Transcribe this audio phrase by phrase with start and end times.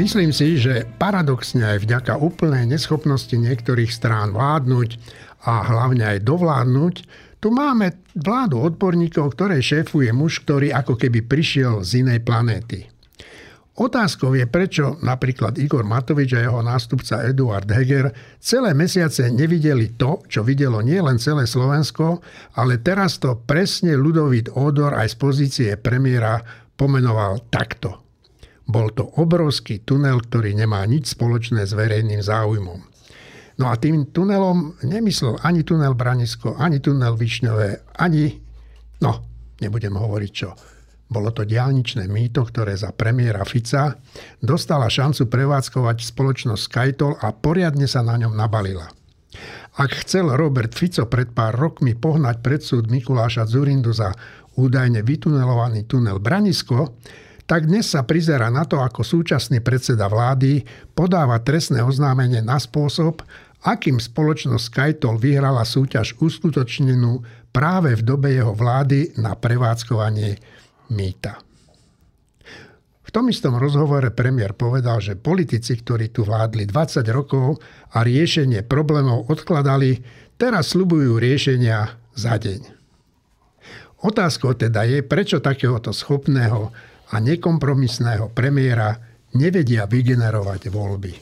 [0.00, 4.96] Myslím si, že paradoxne aj vďaka úplnej neschopnosti niektorých strán vládnuť
[5.44, 6.94] a hlavne aj dovládnuť,
[7.36, 12.88] tu máme vládu odborníkov, ktoré šéfuje muž, ktorý ako keby prišiel z inej planéty.
[13.76, 18.08] Otázkou je, prečo napríklad Igor Matovič a jeho nástupca Eduard Heger
[18.40, 22.24] celé mesiace nevideli to, čo videlo nielen celé Slovensko,
[22.56, 26.40] ale teraz to presne Ludovít Odor aj z pozície premiéra
[26.72, 27.99] pomenoval takto.
[28.70, 32.80] Bol to obrovský tunel, ktorý nemá nič spoločné s verejným záujmom.
[33.58, 38.38] No a tým tunelom nemyslel ani tunel Branisko, ani tunel Višňové, ani...
[39.02, 39.20] No,
[39.60, 40.54] nebudem hovoriť čo
[41.10, 43.98] bolo to diálničné mýto, ktoré za premiéra Fica
[44.38, 48.86] dostala šancu prevádzkovať spoločnosť Skytol a poriadne sa na ňom nabalila.
[49.82, 54.14] Ak chcel Robert Fico pred pár rokmi pohnať pred súd Mikuláša Zurindu za
[54.54, 56.94] údajne vytunelovaný tunel Branisko,
[57.50, 60.62] tak dnes sa prizera na to, ako súčasný predseda vlády
[60.94, 63.26] podáva trestné oznámenie na spôsob,
[63.66, 70.38] akým spoločnosť Skytol vyhrala súťaž uskutočnenú práve v dobe jeho vlády na prevádzkovanie
[70.94, 71.42] mýta.
[73.02, 77.58] V tom istom rozhovore premiér povedal, že politici, ktorí tu vládli 20 rokov
[77.90, 79.98] a riešenie problémov odkladali,
[80.38, 82.78] teraz slubujú riešenia za deň.
[84.06, 86.70] Otázkou teda je, prečo takéhoto schopného
[87.10, 88.94] a nekompromisného premiéra
[89.34, 91.12] nevedia vygenerovať voľby.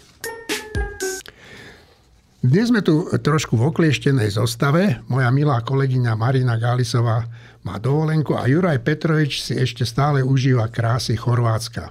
[2.39, 5.03] Dnes sme tu trošku v oklieštenej zostave.
[5.11, 7.27] Moja milá kolegyňa Marina Gálisová
[7.67, 11.91] má dovolenku a Juraj Petrovič si ešte stále užíva krásy Chorvátska.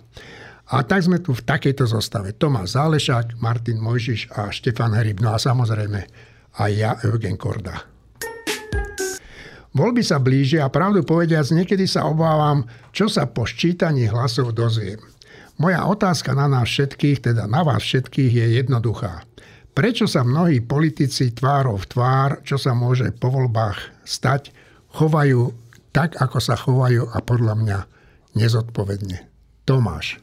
[0.72, 2.32] A tak sme tu v takejto zostave.
[2.32, 5.20] Tomáš Zálešák, Martin Mojžiš a Štefan Hryb.
[5.20, 6.00] No a samozrejme
[6.59, 7.97] aj ja, Eugen Korda.
[9.78, 14.97] Voľby sa blížia a pravdu povediac, niekedy sa obávam, čo sa po ščítaní hlasov dozviem.
[15.61, 19.21] Moja otázka na nás všetkých, teda na vás všetkých, je jednoduchá.
[19.77, 24.49] Prečo sa mnohí politici tvárov v tvár, čo sa môže po voľbách stať,
[24.98, 25.54] chovajú
[25.94, 27.80] tak, ako sa chovajú a podľa mňa
[28.33, 29.30] nezodpovedne.
[29.70, 30.17] Tomáš.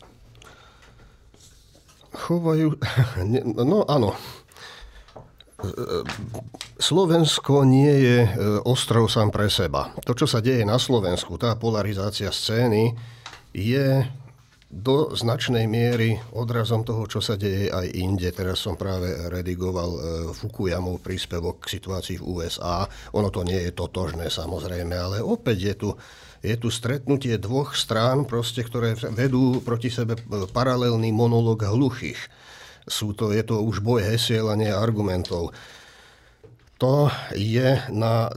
[2.11, 2.75] Chovajú...
[3.71, 4.19] No áno.
[6.79, 8.31] Slovensko nie je e,
[8.67, 9.95] ostrov sám pre seba.
[10.05, 12.93] To, čo sa deje na Slovensku, tá polarizácia scény,
[13.55, 14.03] je
[14.75, 18.27] do značnej miery odrazom toho, čo sa deje aj inde.
[18.35, 20.01] Teraz som práve redigoval e,
[20.35, 22.83] Fukuyamov príspevok k situácii v USA.
[23.15, 25.89] Ono to nie je totožné samozrejme, ale opäť je tu,
[26.43, 32.19] je tu stretnutie dvoch strán, proste, ktoré vedú proti sebe e, paralelný monolog hluchých.
[32.85, 35.53] Sú to, je to už boj hesiel a nie argumentov
[36.85, 38.29] to je na,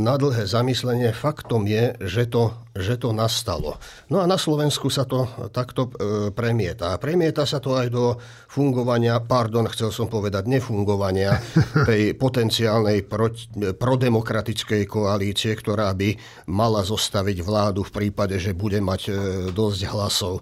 [0.00, 1.10] na dlhé zamyslenie.
[1.10, 3.82] Faktom je, že to, že to nastalo.
[4.08, 6.94] No a na Slovensku sa to takto e, premieta.
[7.02, 8.14] Premieta sa to aj do
[8.46, 11.34] fungovania, pardon, chcel som povedať nefungovania
[11.90, 13.34] tej potenciálnej pro,
[13.76, 16.14] prodemokratickej koalície, ktorá by
[16.46, 19.12] mala zostaviť vládu v prípade, že bude mať e,
[19.50, 20.40] dosť hlasov.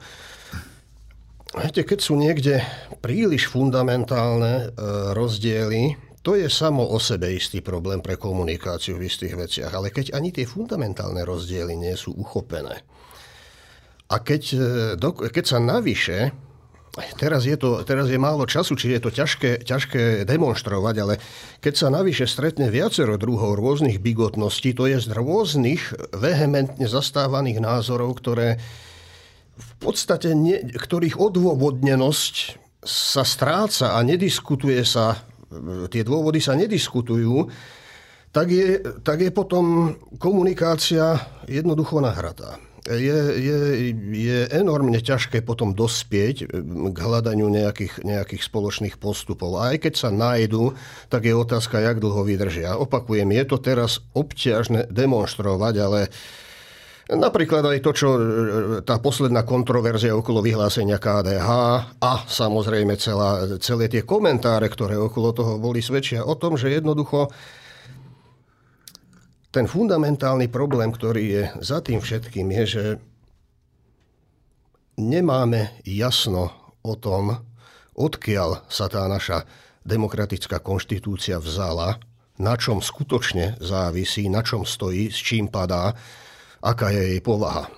[1.57, 2.61] Viete, keď sú niekde
[3.01, 4.65] príliš fundamentálne e,
[5.17, 10.13] rozdiely, to je samo o sebe istý problém pre komunikáciu v istých veciach, ale keď
[10.13, 12.85] ani tie fundamentálne rozdiely nie sú uchopené
[14.09, 14.43] a keď,
[14.97, 16.33] e, keď sa navyše
[16.99, 21.15] Teraz je, to, teraz je málo času, či je to ťažké, ťažké demonstrovať, ale
[21.63, 28.19] keď sa navyše stretne viacero druhov rôznych bigotností, to je z rôznych vehementne zastávaných názorov,
[28.19, 28.59] ktoré
[29.59, 32.35] v podstate, ne, ktorých odôvodnenosť
[32.87, 35.29] sa stráca a nediskutuje sa
[35.89, 37.49] tie dôvody sa nediskutujú,
[38.29, 41.17] tak je, tak je potom komunikácia
[41.49, 42.61] jednoducho nahratá.
[42.89, 43.59] Je, je,
[44.17, 49.61] je enormne ťažké potom dospieť k hľadaniu nejakých, nejakých spoločných postupov.
[49.61, 50.73] A aj keď sa nájdu,
[51.13, 52.81] tak je otázka, jak dlho vydržia.
[52.81, 56.01] Opakujem, je to teraz obťažné demonstrovať, ale
[57.09, 58.21] Napríklad aj to, čo e,
[58.85, 61.49] tá posledná kontroverzia okolo vyhlásenia KDH
[62.05, 67.33] a samozrejme celá, celé tie komentáre, ktoré okolo toho boli, svedčia o tom, že jednoducho
[69.49, 72.85] ten fundamentálny problém, ktorý je za tým všetkým, je, že
[75.01, 76.53] nemáme jasno
[76.85, 77.41] o tom,
[77.97, 79.49] odkiaľ sa tá naša
[79.81, 81.97] demokratická konštitúcia vzala,
[82.37, 85.97] na čom skutočne závisí, na čom stojí, s čím padá
[86.63, 87.71] aká je jej povaha.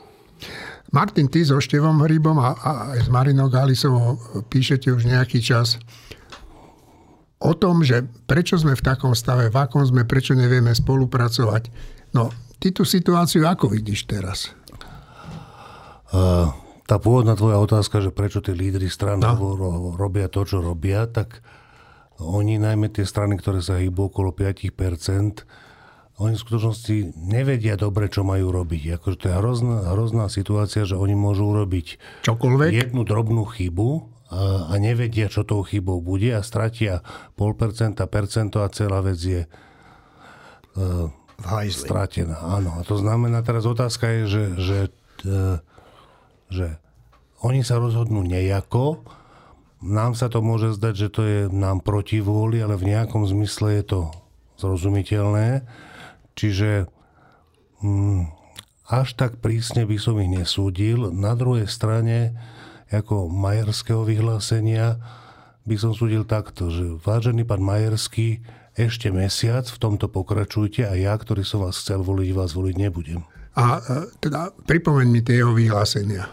[0.91, 4.19] Martin, ty so Števom Hrybom a, a aj s Marinou Galisovou
[4.51, 5.79] píšete už nejaký čas
[7.41, 11.71] o tom, že prečo sme v takom stave, v akom sme, prečo nevieme spolupracovať.
[12.13, 14.53] No, ty tú situáciu ako vidíš teraz?
[16.11, 16.51] Uh,
[16.91, 19.95] tá pôvodná tvoja otázka, že prečo tí lídry strany no.
[19.95, 21.39] robia to, čo robia, tak
[22.19, 25.47] oni, najmä tie strany, ktoré sa hýbu okolo 5%,
[26.21, 29.01] oni v skutočnosti nevedia dobre, čo majú robiť.
[29.01, 31.97] Akože to je hrozná, hrozná situácia, že oni môžu urobiť
[32.29, 32.71] Čokoľvek?
[32.77, 37.01] jednu drobnú chybu a, a nevedia, čo tou chybou bude a stratia
[37.41, 39.43] pol percenta, percento a celá vec je
[40.77, 41.09] uh,
[41.73, 42.37] stratená.
[42.37, 42.77] Áno.
[42.77, 44.81] A to znamená, teraz otázka je, že, že,
[45.25, 45.57] uh,
[46.53, 46.77] že
[47.41, 49.09] oni sa rozhodnú nejako,
[49.81, 53.81] nám sa to môže zdať, že to je nám proti vôli, ale v nejakom zmysle
[53.81, 54.01] je to
[54.61, 55.65] zrozumiteľné.
[56.41, 56.89] Čiže
[57.85, 58.25] mm,
[58.89, 61.13] až tak prísne by som ich nesúdil.
[61.13, 62.33] Na druhej strane,
[62.89, 64.97] ako majerského vyhlásenia,
[65.69, 68.41] by som súdil takto, že vážený pán Majerský,
[68.73, 73.21] ešte mesiac v tomto pokračujte a ja, ktorý som vás chcel voliť, vás voliť nebudem.
[73.53, 76.25] A e, teda pripomeň mi tie jeho vyhlásenia.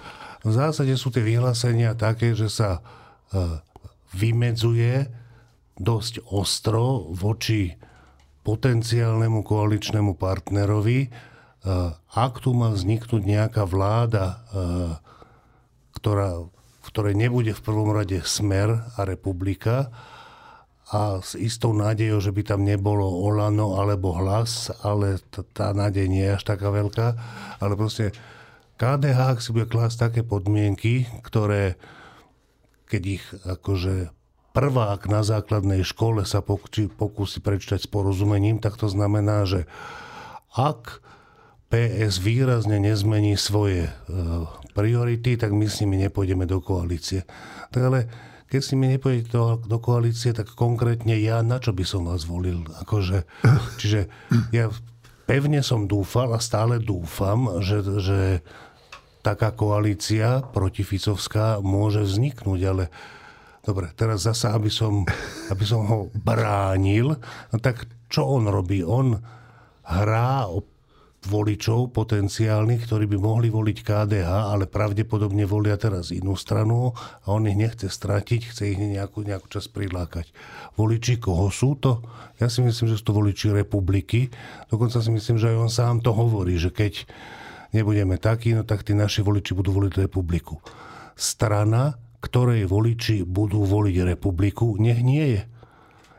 [0.48, 2.80] V zásade sú tie vyhlásenia také, že sa
[3.27, 3.59] E,
[4.15, 5.12] vymedzuje
[5.75, 7.75] dosť ostro voči
[8.48, 11.10] potenciálnemu koaličnému partnerovi, e,
[12.16, 14.36] ak tu má vzniknúť nejaká vláda, e,
[16.00, 19.92] ktorá, v ktorej nebude v prvom rade smer a republika,
[20.88, 26.08] a s istou nádejou, že by tam nebolo Olano alebo hlas, ale t- tá nádej
[26.08, 27.08] nie je až taká veľká.
[27.60, 28.16] Ale proste
[28.80, 31.76] KDH, ak si bude klásť také podmienky, ktoré
[32.88, 34.16] keď ich akože
[34.57, 39.69] prvák na základnej škole sa pokusí prečítať s porozumením, tak to znamená, že
[40.57, 41.06] ak
[41.69, 43.92] PS výrazne nezmení svoje e,
[44.74, 47.21] priority, tak my s nimi nepôjdeme do koalície.
[47.69, 48.00] Tak ale
[48.50, 52.25] keď s nimi nepôjdete do, do koalície, tak konkrétne ja, na čo by som vás
[52.25, 52.65] volil?
[52.81, 53.30] Akože,
[53.77, 54.09] čiže
[54.50, 54.74] ja
[55.30, 58.19] pevne som dúfal a stále dúfam, že, že
[59.21, 62.83] taká koalícia protificovská môže vzniknúť, ale
[63.68, 65.04] dobre, teraz zasa, aby som,
[65.52, 67.19] aby som ho bránil,
[67.52, 68.80] no tak čo on robí?
[68.80, 69.19] On
[69.84, 70.64] hrá o
[71.28, 77.44] voličov potenciálnych, ktorí by mohli voliť KDH, ale pravdepodobne volia teraz inú stranu a on
[77.52, 80.31] ich nechce stratiť, chce ich nejakú, nejakú čas prilákať.
[80.80, 82.00] Voliči koho sú to?
[82.40, 84.31] Ja si myslím, že sú to voliči republiky.
[84.72, 87.04] Dokonca si myslím, že aj on sám to hovorí, že keď
[87.75, 90.64] nebudeme takí, no tak tí naši voliči budú voliť republiku.
[91.18, 95.42] Strana, ktorej voliči budú voliť republiku, nech nie je.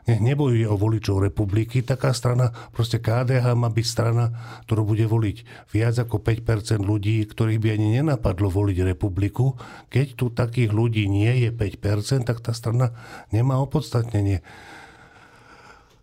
[0.09, 1.85] Nech nebojuje o voličov republiky.
[1.85, 4.33] Taká strana, proste KDH má byť strana,
[4.65, 9.53] ktorú bude voliť viac ako 5% ľudí, ktorých by ani nenapadlo voliť republiku.
[9.93, 12.97] Keď tu takých ľudí nie je 5%, tak tá strana
[13.29, 14.41] nemá opodstatnenie.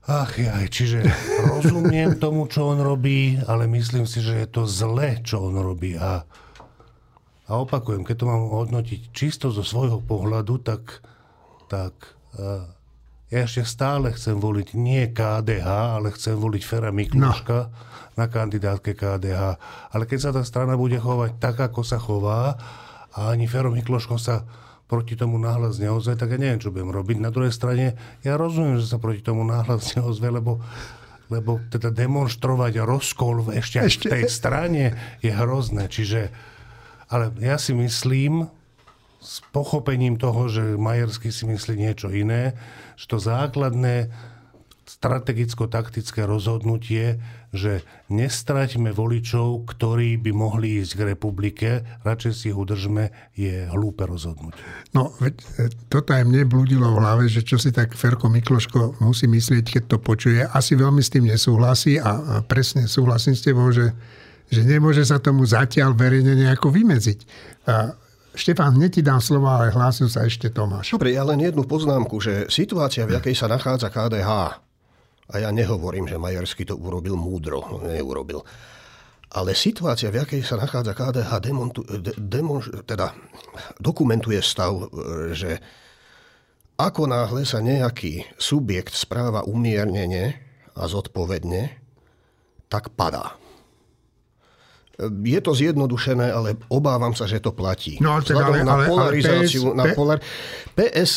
[0.06, 1.02] Ach jaj, čiže
[1.50, 5.98] rozumiem tomu, čo on robí, ale myslím si, že je to zle, čo on robí.
[5.98, 6.22] A,
[7.46, 11.02] a opakujem, keď to mám hodnotiť čisto zo svojho pohľadu, tak,
[11.70, 11.94] tak
[12.38, 12.66] uh,
[13.30, 15.66] ja ešte stále chcem voliť nie KDH,
[15.98, 17.72] ale chcem voliť Fera Mikluška no.
[18.14, 19.42] na kandidátke KDH.
[19.90, 22.58] Ale keď sa tá strana bude chovať tak, ako sa chová,
[23.16, 24.44] a ani Fero Mikloško sa
[24.86, 27.16] proti tomu náhlas neozve, tak ja neviem, čo budem robiť.
[27.18, 30.62] Na druhej strane, ja rozumiem, že sa proti tomu náhlas neozve, lebo
[31.26, 34.84] lebo teda demonstrovať rozkol ešte, ešte v tej strane
[35.18, 35.90] je hrozné.
[35.90, 36.30] Čiže,
[37.10, 38.50] ale ja si myslím,
[39.26, 42.54] s pochopením toho, že Majersky si myslí niečo iné,
[42.94, 44.06] že to základné
[44.86, 47.18] strategicko-taktické rozhodnutie,
[47.50, 51.68] že nestraťme voličov, ktorí by mohli ísť k republike,
[52.06, 54.62] radšej si ich udržme, je hlúpe rozhodnutie.
[54.94, 59.02] No, veď, e, toto aj mne blúdilo v hlave, že čo si tak Ferko Mikloško
[59.02, 60.46] musí myslieť, keď to počuje.
[60.46, 63.90] Asi veľmi s tým nesúhlasí a presne súhlasím s tebou, že,
[64.50, 67.18] že nemôže sa tomu zatiaľ verejne nejako vymedziť.
[67.66, 67.94] A
[68.36, 70.92] Štefán, hneď ti dám slovo, ale hlásil sa ešte Tomáš.
[70.92, 74.30] Dobre, ja len jednu poznámku, že situácia, v jakej sa nachádza KDH,
[75.26, 78.46] a ja nehovorím, že Majerský to urobil múdro, no, neurobil.
[79.34, 83.10] Ale situácia, v jakej sa nachádza KDH, demontu, de, demon, teda
[83.82, 84.86] dokumentuje stav,
[85.34, 85.58] že
[86.76, 90.44] ako náhle sa nejaký subjekt správa umiernene
[90.76, 91.72] a zodpovedne,
[92.68, 93.34] tak padá.
[95.24, 98.00] Je to zjednodušené, ale obávam sa, že to platí.
[98.00, 100.18] No, teda, ale, na polarizáciu, ale PS, na polar...
[100.72, 101.12] PS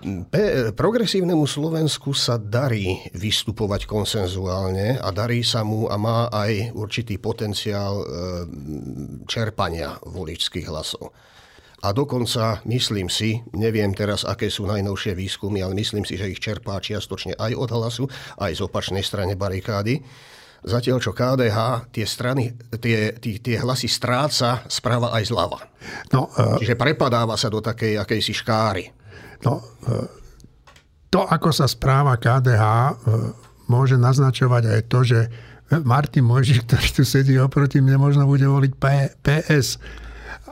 [0.00, 7.20] P- progresívnemu Slovensku sa darí vystupovať konsenzuálne a darí sa mu a má aj určitý
[7.20, 8.04] potenciál e,
[9.28, 11.12] čerpania voličských hlasov.
[11.84, 16.40] A dokonca, myslím si, neviem teraz, aké sú najnovšie výskumy, ale myslím si, že ich
[16.40, 18.04] čerpá čiastočne aj od hlasu,
[18.40, 20.00] aj z opačnej strane barikády.
[20.60, 25.60] Zatiaľ čo KDH tie, strany, tie, tie, tie hlasy stráca sprava aj zľava.
[26.12, 28.84] No, uh, Čiže prepadáva sa do takej akejsi škáry.
[29.40, 30.04] No, uh,
[31.08, 32.92] to, ako sa správa KDH, uh,
[33.72, 35.20] môže naznačovať aj to, že
[35.86, 38.72] Martin Mojžiš, ktorý tu sedí oproti mne, možno bude voliť
[39.22, 39.78] PS.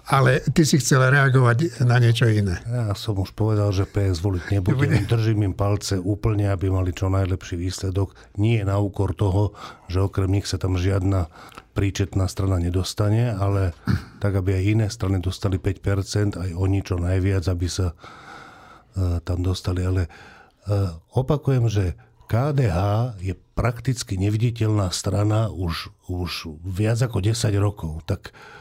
[0.09, 2.57] Ale ty si chcel reagovať na niečo iné.
[2.65, 5.05] Ja som už povedal, že PS voliť nebudem.
[5.05, 8.17] Držím im palce úplne, aby mali čo najlepší výsledok.
[8.41, 9.53] Nie na úkor toho,
[9.85, 11.29] že okrem nich sa tam žiadna
[11.77, 13.77] príčetná strana nedostane, ale
[14.25, 19.45] tak, aby aj iné strany dostali 5%, aj oni čo najviac, aby sa uh, tam
[19.45, 19.85] dostali.
[19.85, 22.01] Ale uh, opakujem, že
[22.33, 22.77] KDH
[23.21, 28.09] je prakticky neviditeľná strana už, už viac ako 10 rokov.
[28.09, 28.59] Tak uh,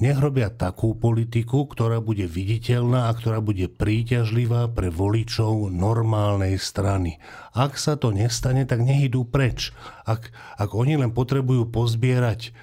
[0.00, 7.20] nech robia takú politiku, ktorá bude viditeľná a ktorá bude príťažlivá pre voličov normálnej strany.
[7.52, 9.76] Ak sa to nestane, tak nech idú preč.
[10.08, 12.56] Ak, ak oni len potrebujú pozbierať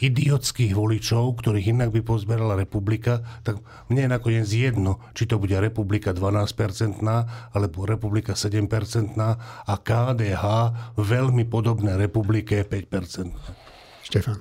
[0.00, 3.60] idiotských voličov, ktorých inak by pozbierala republika, tak
[3.92, 9.28] mne je nakoniec jedno, či to bude republika 12-percentná alebo republika 7-percentná
[9.68, 10.44] a KDH
[10.96, 13.52] veľmi podobné republike 5-percentná.
[14.08, 14.40] Štefan.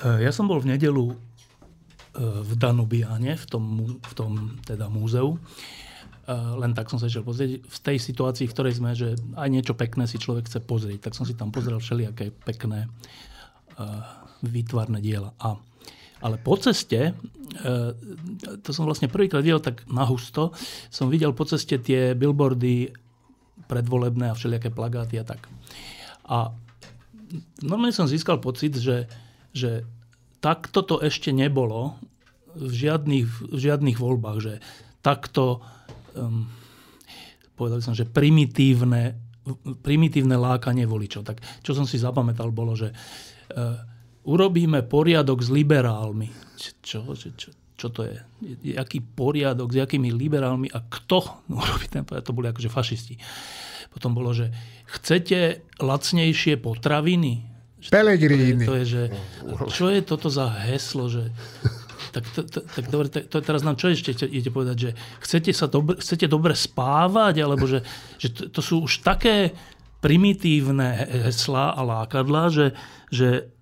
[0.00, 1.16] Eh, ja som bol v nedelu eh,
[2.20, 3.64] v Danubiane, v tom,
[4.00, 4.32] v tom
[4.64, 5.36] teda múzeu.
[6.24, 7.60] Eh, len tak som sa išiel pozrieť.
[7.60, 11.16] V tej situácii, v ktorej sme, že aj niečo pekné si človek chce pozrieť, tak
[11.16, 12.88] som si tam pozrel všelijaké pekné
[14.44, 15.32] výtvarné diela.
[15.40, 15.56] A,
[16.20, 17.16] ale po ceste,
[18.60, 20.52] to som vlastne prvýkrát videl tak nahusto,
[20.92, 22.92] som videl po ceste tie billboardy
[23.64, 25.48] predvolebné a všelijaké plagáty a tak.
[26.28, 26.52] A
[27.64, 29.08] normálne som získal pocit, že
[29.50, 29.84] že
[30.40, 31.98] takto to ešte nebolo
[32.56, 34.54] v žiadnych, v žiadnych voľbách, že
[35.04, 35.62] takto,
[36.18, 36.48] um,
[37.54, 39.14] povedal som, že primitívne,
[39.84, 41.22] primitívne lákanie voličov.
[41.22, 43.78] Tak čo som si zapamätal, bolo, že uh,
[44.26, 46.28] urobíme poriadok s liberálmi.
[46.58, 48.16] Čo, čo, čo, čo to je?
[48.76, 51.18] Jaký poriadok, s jakými liberálmi a kto
[51.60, 52.28] urobí ten poriadok?
[52.28, 53.14] To boli akože fašisti.
[53.90, 54.54] Potom bolo, že
[54.86, 57.49] chcete lacnejšie potraviny?
[57.88, 58.66] Pelegrini.
[58.68, 59.02] To je, že,
[59.72, 61.32] čo je toto za heslo, že
[62.10, 64.90] tak, to, to, tak dobre, to, to teraz nám čo ešte idete povedať, že
[65.22, 67.86] chcete, sa dobre, chcete dobre spávať, alebo že,
[68.18, 69.54] že to, to sú už také
[70.02, 72.66] primitívne heslá a lákadlá, že,
[73.14, 73.52] že,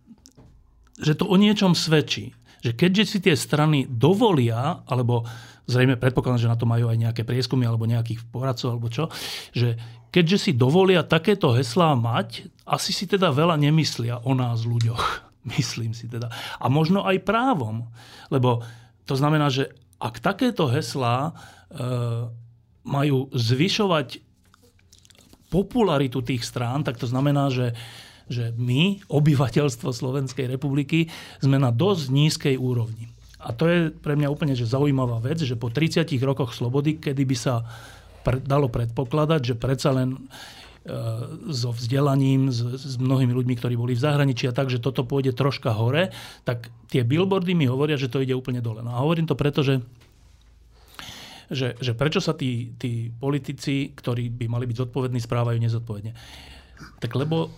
[0.97, 2.33] že to o niečom svedčí.
[2.59, 5.23] Že keďže si tie strany dovolia, alebo
[5.69, 9.13] zrejme predpokladám, že na to majú aj nejaké prieskumy alebo nejakých poradcov alebo čo,
[9.53, 9.77] že
[10.09, 15.29] keďže si dovolia takéto heslá mať, asi si teda veľa nemyslia o nás ľuďoch.
[15.55, 16.33] Myslím si teda.
[16.57, 17.93] A možno aj právom.
[18.33, 18.65] Lebo
[19.05, 19.69] to znamená, že
[20.01, 21.33] ak takéto heslá e,
[22.89, 24.25] majú zvyšovať
[25.49, 27.73] popularitu tých strán, tak to znamená, že,
[28.29, 31.09] že my, obyvateľstvo Slovenskej republiky,
[31.41, 33.09] sme na dosť nízkej úrovni.
[33.39, 37.23] A to je pre mňa úplne že zaujímavá vec, že po 30 rokoch slobody, kedy
[37.23, 37.63] by sa
[38.27, 40.21] pre, dalo predpokladať, že predsa len e,
[41.55, 45.39] so vzdelaním, s, s mnohými ľuďmi, ktorí boli v zahraničí a tak, že toto pôjde
[45.39, 46.11] troška hore,
[46.43, 48.83] tak tie billboardy mi hovoria, že to ide úplne dole.
[48.83, 49.79] No a hovorím to preto, že,
[51.47, 56.13] že, že prečo sa tí, tí politici, ktorí by mali byť zodpovední, správajú nezodpovedne.
[56.99, 57.55] Tak lebo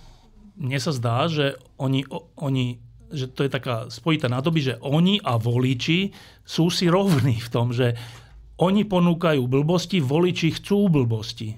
[0.61, 2.05] mne sa zdá, že oni,
[2.37, 6.15] oni že to je taká spojitá nádoby, že oni a voliči
[6.47, 7.95] sú si rovní v tom, že
[8.61, 11.57] oni ponúkajú blbosti, voliči chcú blbosti.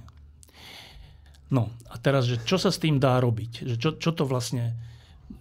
[1.52, 3.68] No a teraz, že čo sa s tým dá robiť?
[3.68, 4.72] Že čo, čo to vlastne,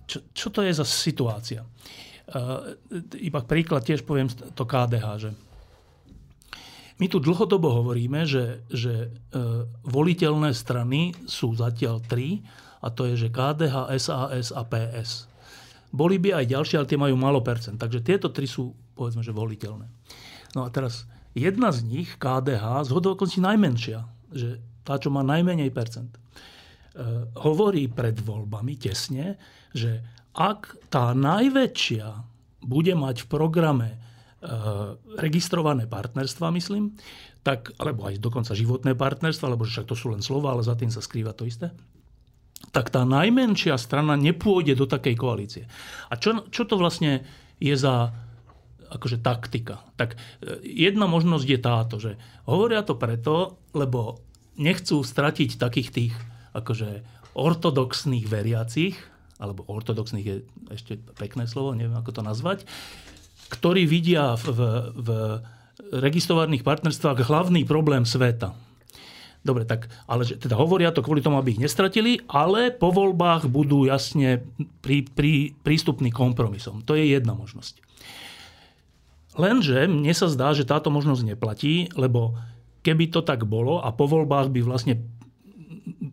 [0.09, 1.63] čo, čo to je za situácia?
[2.31, 2.75] Uh,
[3.15, 5.31] iba príklad tiež poviem to KDH, že
[6.99, 12.43] my tu dlhodobo hovoríme, že, že uh, voliteľné strany sú zatiaľ tri
[12.83, 15.30] a to je, že KDH, SAS a PS.
[15.91, 17.75] Boli by aj ďalšie, ale tie majú málo percent.
[17.75, 19.87] Takže tieto tri sú, povedzme, že voliteľné.
[20.55, 24.03] No a teraz Jedna z nich, KDH, z hodovokosti najmenšia,
[24.35, 26.19] že tá, čo má najmenej percent, e,
[27.39, 29.39] hovorí pred voľbami tesne,
[29.71, 30.03] že
[30.35, 32.07] ak tá najväčšia
[32.67, 33.97] bude mať v programe e,
[35.23, 36.99] registrované partnerstva, myslím,
[37.47, 40.91] tak, alebo aj dokonca životné partnerstva, lebo však to sú len slova, ale za tým
[40.91, 41.71] sa skrýva to isté,
[42.69, 45.63] tak tá najmenšia strana nepôjde do takej koalície.
[46.07, 47.25] A čo, čo to vlastne
[47.57, 48.13] je za
[48.91, 49.81] akože taktika.
[49.95, 50.17] Tak e,
[50.67, 54.19] jedna možnosť je táto, že hovoria to preto, lebo
[54.59, 56.13] nechcú stratiť takých tých
[56.51, 58.99] akože ortodoxných veriacich,
[59.39, 60.37] alebo ortodoxných je
[60.75, 62.67] ešte pekné slovo, neviem ako to nazvať,
[63.49, 64.47] ktorí vidia v,
[64.95, 65.09] v,
[65.91, 68.53] registrovaných partnerstvách hlavný problém sveta.
[69.41, 73.49] Dobre, tak, ale že, teda hovoria to kvôli tomu, aby ich nestratili, ale po voľbách
[73.49, 74.45] budú jasne
[74.85, 76.85] prí, prí, prístupní kompromisom.
[76.85, 77.81] To je jedna možnosť.
[79.41, 82.37] Lenže mne sa zdá, že táto možnosť neplatí, lebo
[82.85, 85.01] keby to tak bolo a po voľbách by vlastne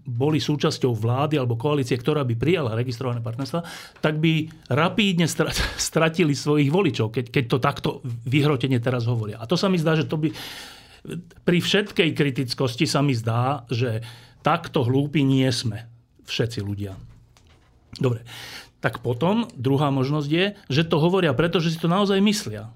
[0.09, 3.61] boli súčasťou vlády alebo koalície, ktorá by prijala registrované partnerstva,
[4.01, 5.29] tak by rapídne
[5.77, 7.89] stratili svojich voličov, keď, keď to takto
[8.25, 9.37] vyhrotene teraz hovoria.
[9.37, 10.33] A to sa mi zdá, že to by
[11.45, 14.05] pri všetkej kritickosti sa mi zdá, že
[14.45, 15.89] takto hlúpi nie sme
[16.29, 16.95] všetci ľudia.
[17.97, 18.23] Dobre,
[18.79, 22.71] tak potom druhá možnosť je, že to hovoria preto, že si to naozaj myslia.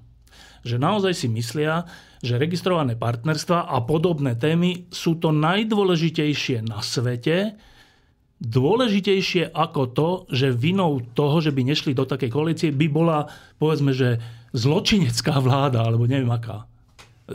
[0.65, 1.87] Že naozaj si myslia,
[2.23, 7.59] že registrované partnerstva a podobné témy sú to najdôležitejšie na svete,
[8.43, 13.31] dôležitejšie ako to, že vinou toho, že by nešli do takej koalície, by bola,
[13.63, 14.19] povedzme, že
[14.51, 16.67] zločinecká vláda, alebo neviem aká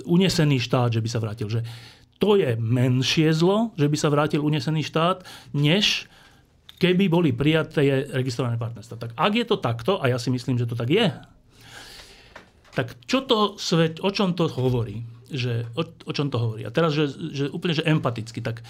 [0.05, 1.47] unesený štát, že by sa vrátil.
[1.47, 1.61] Že
[2.17, 5.21] to je menšie zlo, že by sa vrátil unesený štát,
[5.53, 6.09] než
[6.77, 9.01] keby boli prijaté registrované partnerstva.
[9.01, 11.09] Tak ak je to takto, a ja si myslím, že to tak je,
[12.77, 15.01] tak čo to svet, o čom to hovorí?
[15.33, 16.61] Že, o, o čom to hovorí?
[16.61, 18.61] A teraz, že, že úplne že empaticky, tak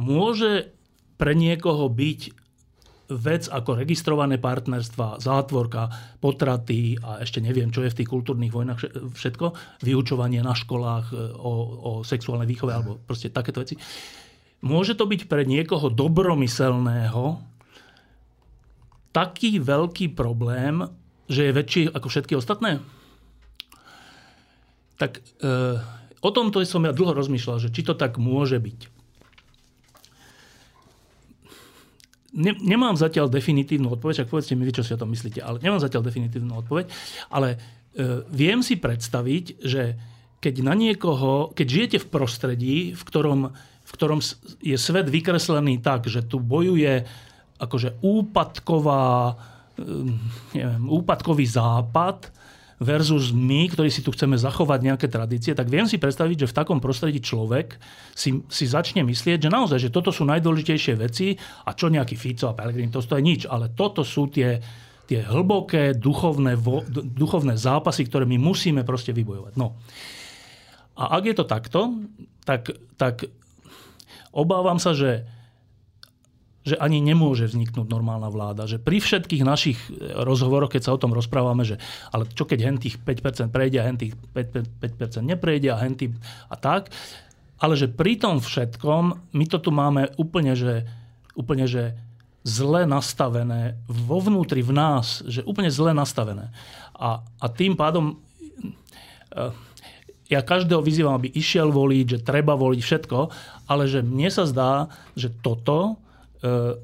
[0.00, 0.72] môže
[1.20, 2.43] pre niekoho byť
[3.14, 8.80] vec ako registrované partnerstva, zátvorka, potraty a ešte neviem, čo je v tých kultúrnych vojnách
[9.14, 9.46] všetko,
[9.82, 13.78] vyučovanie na školách e, o, o sexuálnej výchove alebo proste takéto veci.
[14.64, 17.42] Môže to byť pre niekoho dobromyselného
[19.14, 20.88] taký veľký problém,
[21.30, 22.82] že je väčší ako všetky ostatné?
[24.98, 25.50] Tak e,
[26.18, 28.93] o tomto som ja dlho rozmýšľal, že či to tak môže byť.
[32.34, 35.62] Ne, nemám zatiaľ definitívnu odpoveď, ak povedzte mi vy, čo si o tom myslíte, ale
[35.62, 36.90] nemám zatiaľ definitívnu odpoveď,
[37.30, 37.58] ale e,
[38.28, 39.82] viem si predstaviť, že
[40.42, 44.20] keď na niekoho, keď žijete v prostredí, v ktorom, v ktorom
[44.60, 47.06] je svet vykreslený tak, že tu bojuje
[47.56, 49.38] akože úpadková,
[49.78, 49.84] e,
[50.58, 52.34] neviem, úpadkový západ,
[52.84, 56.56] versus my, ktorí si tu chceme zachovať nejaké tradície, tak viem si predstaviť, že v
[56.60, 57.80] takom prostredí človek
[58.12, 62.52] si, si začne myslieť, že naozaj, že toto sú najdôležitejšie veci a čo nejaký Fico
[62.52, 64.60] a Pellegrini, to, je nič, ale toto sú tie,
[65.08, 69.56] tie hlboké duchovné, vo, duchovné zápasy, ktoré my musíme proste vybojovať.
[69.56, 69.80] No.
[71.00, 71.80] A ak je to takto,
[72.44, 72.70] tak,
[73.00, 73.26] tak
[74.30, 75.26] obávam sa, že
[76.64, 78.64] že ani nemôže vzniknúť normálna vláda.
[78.64, 81.76] Že pri všetkých našich e, rozhovoroch, keď sa o tom rozprávame, že
[82.08, 85.92] ale čo keď hen tých 5% prejde a hen tých 5%, 5% neprejde a hen
[86.48, 86.88] a tak,
[87.60, 90.88] ale že pri tom všetkom my to tu máme úplne, že,
[91.36, 91.94] úplne, že
[92.44, 96.52] zle nastavené vo vnútri v nás, že úplne zle nastavené.
[96.96, 98.16] A, a tým pádom
[99.32, 99.52] e,
[100.32, 103.18] ja každého vyzývam, aby išiel voliť, že treba voliť všetko,
[103.68, 106.00] ale že mne sa zdá, že toto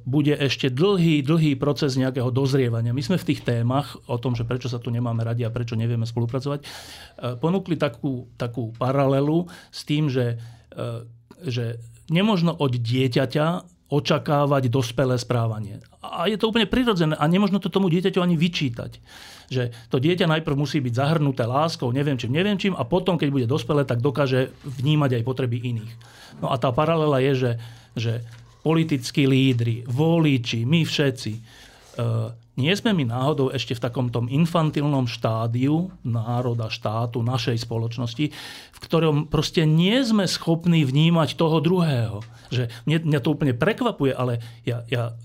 [0.08, 2.96] bude ešte dlhý, dlhý proces nejakého dozrievania.
[2.96, 5.76] My sme v tých témach o tom, že prečo sa tu nemáme radi a prečo
[5.76, 6.66] nevieme spolupracovať, e,
[7.36, 10.40] ponúkli takú, takú paralelu s tým, že,
[10.72, 11.04] e,
[11.44, 11.76] že
[12.08, 13.46] nemožno od dieťaťa
[13.90, 15.82] očakávať dospelé správanie.
[16.00, 19.02] A je to úplne prirodzené a nemožno to tomu dieťaťu ani vyčítať.
[19.50, 23.28] Že to dieťa najprv musí byť zahrnuté láskou, neviem čím, neviem čím a potom, keď
[23.28, 25.92] bude dospelé, tak dokáže vnímať aj potreby iných.
[26.38, 27.52] No a tá paralela je, že,
[27.98, 28.12] že
[28.60, 31.40] politickí lídry, voliči, my všetci, e,
[32.60, 38.28] nie sme my náhodou ešte v takom tom infantilnom štádiu národa, štátu, našej spoločnosti,
[38.76, 42.20] v ktorom proste nie sme schopní vnímať toho druhého.
[42.52, 45.16] Že mňa, mňa to úplne prekvapuje, ale ja, ja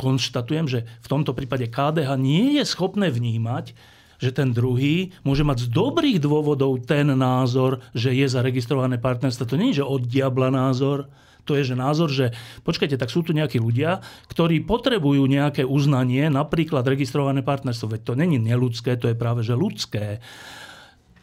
[0.00, 3.76] konštatujem, že v tomto prípade KDH nie je schopné vnímať,
[4.16, 9.44] že ten druhý môže mať z dobrých dôvodov ten názor, že je zaregistrované partnerstvo.
[9.44, 11.08] To nie je, že od diabla názor,
[11.46, 12.34] to je že názor, že
[12.66, 17.94] počkajte, tak sú tu nejakí ľudia, ktorí potrebujú nejaké uznanie, napríklad registrované partnerstvo.
[17.94, 20.18] Veď to není neludské, to je práve že ľudské.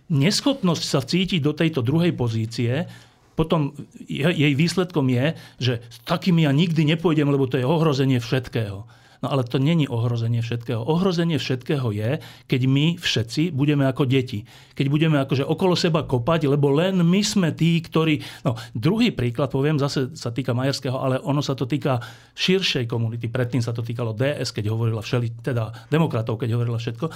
[0.07, 2.87] Neschopnosť sa cítiť do tejto druhej pozície
[3.33, 3.73] potom
[4.05, 8.85] jej výsledkom je, že s takými ja nikdy nepôjdem, lebo to je ohrozenie všetkého.
[9.23, 10.83] No ale to není ohrozenie všetkého.
[10.83, 14.43] Ohrozenie všetkého je, keď my všetci budeme ako deti.
[14.75, 18.19] Keď budeme akože okolo seba kopať, lebo len my sme tí, ktorí...
[18.43, 22.03] No, druhý príklad, poviem, zase sa týka Majerského, ale ono sa to týka
[22.35, 23.31] širšej komunity.
[23.31, 27.07] Predtým sa to týkalo DS, keď hovorila všeli, teda demokratov, keď hovorila všetko.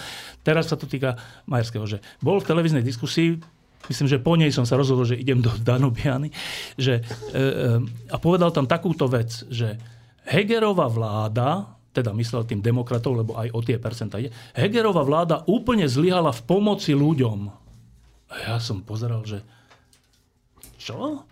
[0.47, 1.19] Teraz sa to týka
[1.51, 5.39] Majerského, že bol v televíznej diskusii myslím, že po nej som sa rozhodol, že idem
[5.39, 6.27] do Danubiany,
[6.75, 7.79] že, e, e,
[8.11, 9.79] a povedal tam takúto vec, že
[10.27, 14.29] Hegerová vláda teda myslel tým demokratov, lebo aj o tie percentá ide.
[14.53, 17.39] Hegerová vláda úplne zlyhala v pomoci ľuďom.
[18.27, 19.41] A ja som pozeral, že
[20.77, 21.25] čo?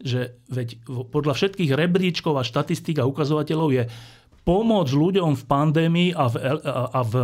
[0.00, 0.76] že veď
[1.08, 3.84] podľa všetkých rebríčkov a štatistík a ukazovateľov je
[4.44, 6.34] pomoc ľuďom v pandémii a v,
[6.68, 7.14] a v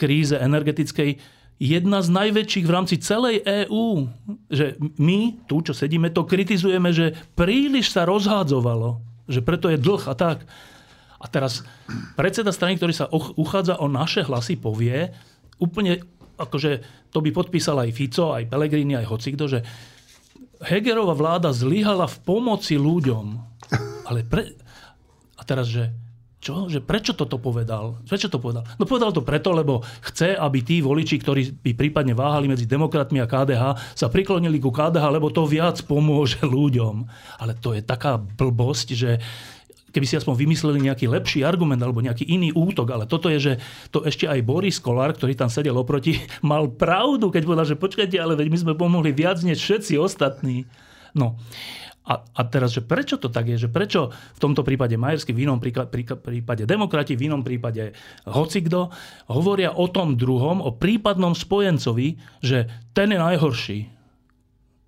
[0.00, 1.20] kríze energetickej
[1.56, 4.08] jedna z najväčších v rámci celej EÚ.
[4.48, 9.00] Že my, tu, čo sedíme, to kritizujeme, že príliš sa rozhádzovalo.
[9.28, 10.44] Že preto je dlh a tak.
[11.26, 11.66] A teraz
[12.14, 15.10] predseda strany, ktorý sa uchádza o naše hlasy, povie
[15.58, 16.06] úplne,
[16.38, 19.66] akože to by podpísal aj Fico, aj Pellegrini, aj hocikto, že
[20.62, 23.26] Hegerová vláda zlyhala v pomoci ľuďom.
[24.06, 24.54] Ale pre...
[25.36, 25.90] A teraz, že
[26.46, 26.70] čo?
[26.70, 27.98] Že prečo toto povedal?
[28.06, 28.62] Prečo to povedal?
[28.78, 33.18] No povedal to preto, lebo chce, aby tí voliči, ktorí by prípadne váhali medzi demokratmi
[33.18, 37.02] a KDH, sa priklonili ku KDH, lebo to viac pomôže ľuďom.
[37.42, 39.18] Ale to je taká blbosť, že
[39.96, 43.52] keby si aspoň vymysleli nejaký lepší argument alebo nejaký iný útok, ale toto je, že
[43.88, 48.20] to ešte aj Boris Kolár, ktorý tam sedel oproti, mal pravdu, keď povedal, že počkajte,
[48.20, 50.68] ale veď my sme pomohli viac než všetci ostatní.
[51.16, 51.40] No.
[52.06, 53.66] A, a teraz, že prečo to tak je?
[53.66, 57.98] Že prečo v tomto prípade Majersky, v inom prípade demokrati, v inom prípade
[58.30, 58.94] hocikdo,
[59.26, 63.95] hovoria o tom druhom, o prípadnom spojencovi, že ten je najhorší.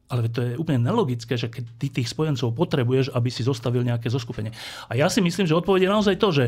[0.08, 4.08] Ale to je úplne nelogické, že keď ty tých spojencov potrebuješ, aby si zostavil nejaké
[4.08, 4.56] zoskupenie.
[4.88, 6.44] A ja si myslím, že odpoveď je naozaj to, že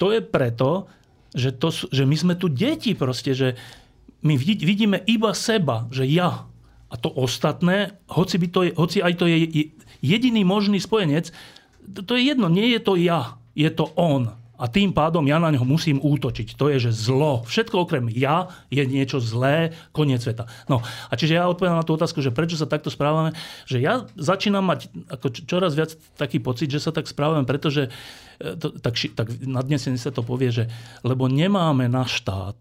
[0.00, 0.88] to je preto,
[1.36, 3.48] že, to, že my sme tu deti proste, že
[4.24, 6.48] my vidíme iba seba, že ja
[6.88, 9.68] a to ostatné, hoci, by to je, hoci aj to je
[10.00, 11.34] jediný možný spojenec,
[12.06, 14.32] to je jedno, nie je to ja, je to on.
[14.64, 16.56] A tým pádom ja na neho musím útočiť.
[16.56, 17.44] To je, že zlo.
[17.44, 20.48] Všetko okrem ja je niečo zlé, koniec sveta.
[20.72, 23.36] No a čiže ja odpovedám na tú otázku, že prečo sa takto správame,
[23.68, 27.92] že ja začínam mať ako čoraz viac taký pocit, že sa tak správame, pretože
[28.40, 30.72] e, to, tak, tak nadnesene sa to povie, že
[31.04, 32.56] lebo nemáme na štát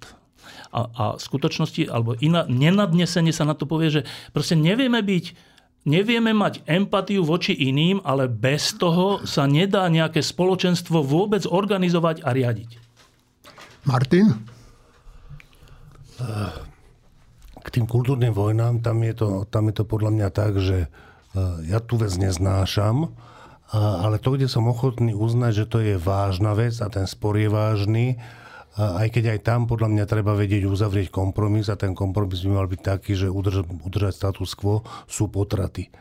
[0.75, 4.01] a, a v skutočnosti, alebo iná, nenadnesenie sa na to povie, že
[4.35, 5.52] proste nevieme byť
[5.83, 12.29] nevieme mať empatiu voči iným, ale bez toho sa nedá nejaké spoločenstvo vôbec organizovať a
[12.31, 12.69] riadiť.
[13.83, 14.31] Martin?
[17.63, 20.89] K tým kultúrnym vojnám, tam je to, tam je to podľa mňa tak, že eh,
[21.67, 23.11] ja tú vec neznášam,
[23.73, 27.49] ale to, kde som ochotný uznať, že to je vážna vec a ten spor je
[27.49, 28.21] vážny,
[28.73, 32.65] aj keď aj tam podľa mňa treba vedieť uzavrieť kompromis a ten kompromis by mal
[32.65, 35.93] byť taký, že udržať, udržať status quo sú potraty.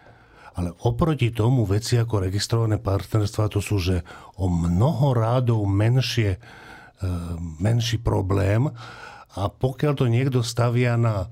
[0.53, 4.05] Ale oproti tomu veci ako registrované partnerstva to sú, že
[4.41, 6.39] o mnoho rádov menšie, e,
[7.61, 8.69] menší problém
[9.33, 11.29] a pokiaľ to niekto stavia na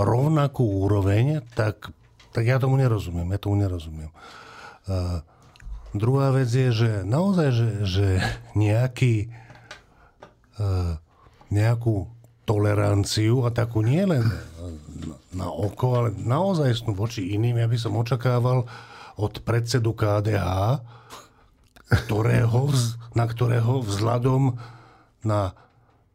[0.00, 1.92] rovnakú úroveň, tak,
[2.32, 3.28] tak ja tomu nerozumiem.
[3.32, 4.12] Ja tomu nerozumiem.
[4.88, 5.20] Uh,
[5.92, 8.06] druhá vec je, že naozaj, že, že
[8.56, 9.28] nejaký
[11.50, 12.06] nejakú
[12.46, 14.26] toleranciu a takú nie len
[15.30, 17.62] na oko, ale naozaj voči iným.
[17.62, 18.66] Ja by som očakával
[19.20, 20.80] od predsedu KDH,
[22.06, 22.70] ktorého,
[23.14, 24.58] na ktorého vzhľadom
[25.26, 25.54] na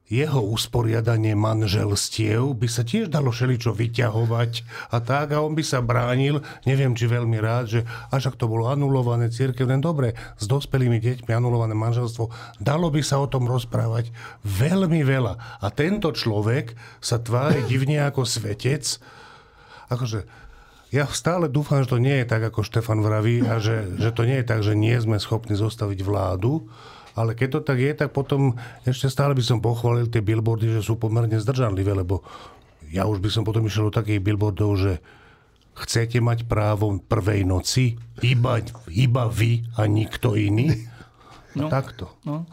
[0.06, 4.52] jeho usporiadanie manželstiev by sa tiež dalo šeličo vyťahovať
[4.94, 7.80] a tak a on by sa bránil, neviem či veľmi rád, že
[8.14, 12.30] až ak to bolo anulované církevné, dobre, s dospelými deťmi anulované manželstvo,
[12.62, 14.14] dalo by sa o tom rozprávať
[14.46, 15.66] veľmi veľa.
[15.66, 19.02] A tento človek sa tvári divne ako svetec,
[19.90, 20.46] akože
[20.94, 24.22] ja stále dúfam, že to nie je tak, ako Štefan vraví a že, že to
[24.24, 26.70] nie je tak, že nie sme schopní zostaviť vládu,
[27.16, 30.84] ale keď to tak je, tak potom ešte stále by som pochválil tie billboardy, že
[30.84, 32.28] sú pomerne zdržanlivé, lebo
[32.92, 34.94] ja už by som potom išiel do takých billboardov, že
[35.76, 38.60] chcete mať právo prvej noci, iba,
[38.92, 40.88] iba vy a nikto iný.
[41.56, 42.12] No, Takto.
[42.28, 42.44] No.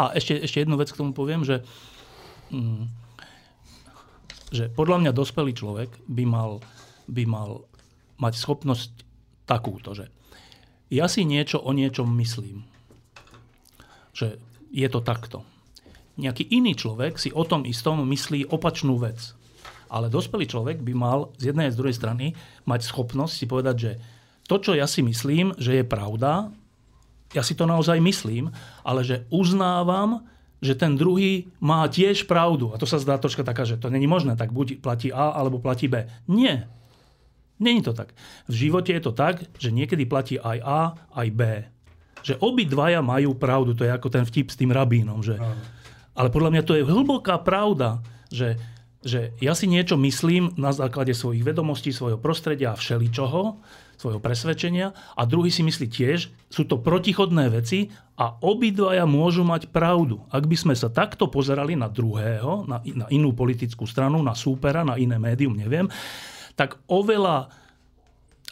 [0.00, 1.60] A ešte, ešte jednu vec k tomu poviem, že,
[2.48, 2.88] mm,
[4.48, 6.64] že podľa mňa dospelý človek by mal,
[7.04, 7.68] by mal
[8.16, 9.04] mať schopnosť
[9.44, 10.08] takúto, že
[10.88, 12.64] ja si niečo o niečom myslím
[14.16, 14.40] že
[14.72, 15.44] je to takto.
[16.16, 19.36] Nejaký iný človek si o tom istom myslí opačnú vec.
[19.92, 22.32] Ale dospelý človek by mal z jednej a z druhej strany
[22.64, 23.92] mať schopnosť si povedať, že
[24.48, 26.48] to, čo ja si myslím, že je pravda,
[27.36, 28.48] ja si to naozaj myslím,
[28.80, 30.24] ale že uznávam,
[30.64, 32.72] že ten druhý má tiež pravdu.
[32.72, 35.60] A to sa zdá troška taká, že to není možné, tak buď platí A, alebo
[35.60, 36.08] platí B.
[36.26, 36.64] Nie.
[37.60, 38.16] Není to tak.
[38.48, 40.80] V živote je to tak, že niekedy platí aj A,
[41.12, 41.42] aj B
[42.26, 43.78] že obidvaja majú pravdu.
[43.78, 45.22] To je ako ten vtip s tým rabínom.
[45.22, 45.38] Že...
[46.18, 48.02] Ale podľa mňa to je hlboká pravda,
[48.34, 48.58] že,
[49.06, 53.62] že ja si niečo myslím na základe svojich vedomostí, svojho prostredia a všeličoho,
[53.94, 59.70] svojho presvedčenia a druhý si myslí tiež, sú to protichodné veci a obidvaja môžu mať
[59.70, 60.26] pravdu.
[60.28, 64.82] Ak by sme sa takto pozerali na druhého, na, na inú politickú stranu, na súpera,
[64.82, 65.86] na iné médium, neviem,
[66.58, 67.54] tak oveľa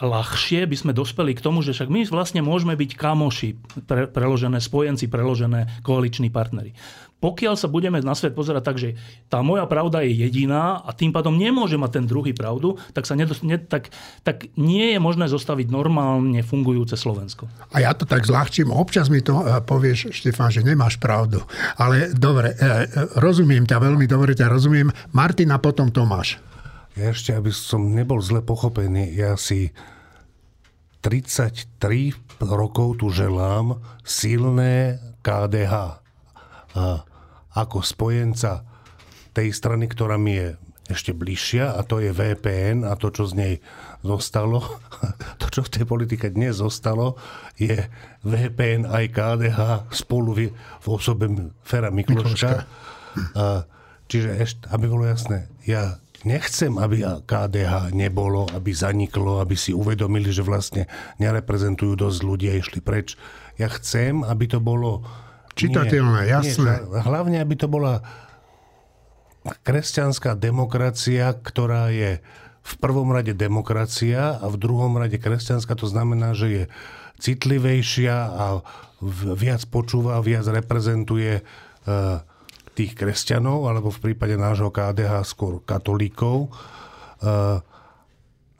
[0.03, 3.51] ľahšie by sme dospeli k tomu, že však my vlastne môžeme byť kamoši,
[3.87, 6.75] pre, preložené spojenci, preložené koaliční partnery.
[7.23, 9.01] Pokiaľ sa budeme na svet pozerať tak, že
[9.33, 13.17] tá moja pravda je jediná a tým pádom nemôže mať ten druhý pravdu, tak, sa
[13.17, 13.89] nedos- ne, tak,
[14.21, 17.49] tak nie je možné zostaviť normálne fungujúce Slovensko.
[17.73, 18.69] A ja to tak zľahčím.
[18.69, 21.41] Občas mi to e, povieš, Štefán, že nemáš pravdu.
[21.81, 24.93] Ale dobre, e, e, rozumiem ťa, veľmi dobre ťa rozumiem.
[25.17, 26.37] Martina, potom Tomáš.
[26.95, 29.75] Ja ešte, aby som nebol zle pochopený, ja si
[31.03, 36.01] 33 rokov tu želám silné KDH
[36.75, 36.85] a
[37.55, 38.65] ako spojenca
[39.35, 40.49] tej strany, ktorá mi je
[40.85, 43.55] ešte bližšia a to je VPN a to, čo z nej
[44.05, 44.61] zostalo,
[45.41, 47.17] to, čo v tej politike dnes zostalo,
[47.57, 47.89] je
[48.23, 49.61] VPN aj KDH
[49.97, 51.27] spolu v, v osobe
[51.65, 52.63] Fera Mikloška.
[52.63, 53.65] Mikloška.
[54.05, 60.33] Čiže ešte, aby bolo jasné, ja nechcem, aby KDH nebolo, aby zaniklo, aby si uvedomili,
[60.33, 63.17] že vlastne nereprezentujú dosť ľudí a išli preč.
[63.61, 65.05] Ja chcem, aby to bolo...
[65.55, 66.83] Čitateľné, jasné.
[66.83, 68.03] Nie, hlavne, aby to bola
[69.45, 72.19] kresťanská demokracia, ktorá je
[72.65, 75.77] v prvom rade demokracia a v druhom rade kresťanská.
[75.79, 76.63] To znamená, že je
[77.21, 78.45] citlivejšia a
[79.37, 82.25] viac počúva, viac reprezentuje uh,
[82.75, 86.51] tých kresťanov, alebo v prípade nášho KDH skôr katolíkov.
[87.23, 87.59] Eh,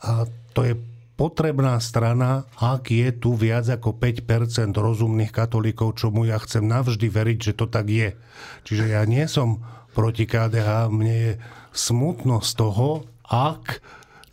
[0.05, 0.13] a
[0.55, 0.75] to je
[1.15, 7.39] potrebná strana, ak je tu viac ako 5% rozumných katolíkov, čomu ja chcem navždy veriť,
[7.51, 8.19] že to tak je.
[8.67, 9.63] Čiže ja nie som
[9.95, 11.33] proti KDH, mne je
[11.71, 13.79] smutno z toho, ak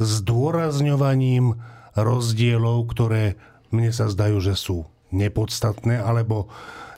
[0.01, 1.61] s dôrazňovaním
[1.93, 3.37] rozdielov, ktoré
[3.69, 6.49] mne sa zdajú, že sú nepodstatné, alebo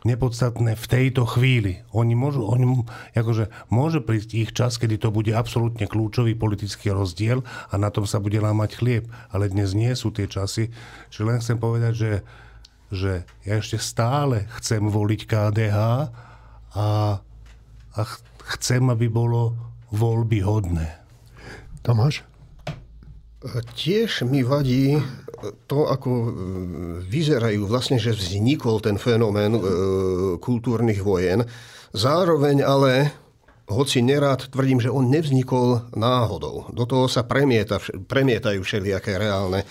[0.04, 1.84] nepodstatné v tejto chvíli.
[1.96, 2.84] Oni môžu, oni,
[3.16, 8.04] akože môže prísť ich čas, kedy to bude absolútne kľúčový politický rozdiel a na tom
[8.04, 9.04] sa bude lámať chlieb.
[9.32, 10.72] Ale dnes nie sú tie časy.
[11.12, 12.12] Čiže len chcem povedať, že,
[12.92, 13.12] že
[13.48, 15.80] ja ešte stále chcem voliť KDH
[16.76, 16.88] a,
[17.96, 18.02] a
[18.58, 19.56] chcem, aby bolo
[19.94, 21.00] voľby hodné.
[21.84, 22.24] Tomáš?
[23.76, 25.04] Tiež mi vadí
[25.68, 26.30] to, ako e,
[27.04, 29.62] vyzerajú vlastne, že vznikol ten fenomén e,
[30.40, 31.44] kultúrnych vojen.
[31.92, 33.12] Zároveň ale,
[33.68, 36.72] hoci nerád tvrdím, že on nevznikol náhodou.
[36.72, 39.68] Do toho sa premieta, premietajú všelijaké reálne e,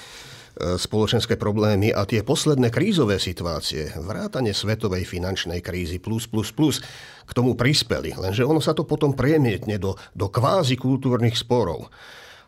[0.76, 6.80] spoločenské problémy a tie posledné krízové situácie, vrátanie svetovej finančnej krízy plus, plus, plus,
[7.24, 8.12] k tomu prispeli.
[8.12, 11.88] Lenže ono sa to potom premietne do, do kvázi kultúrnych sporov.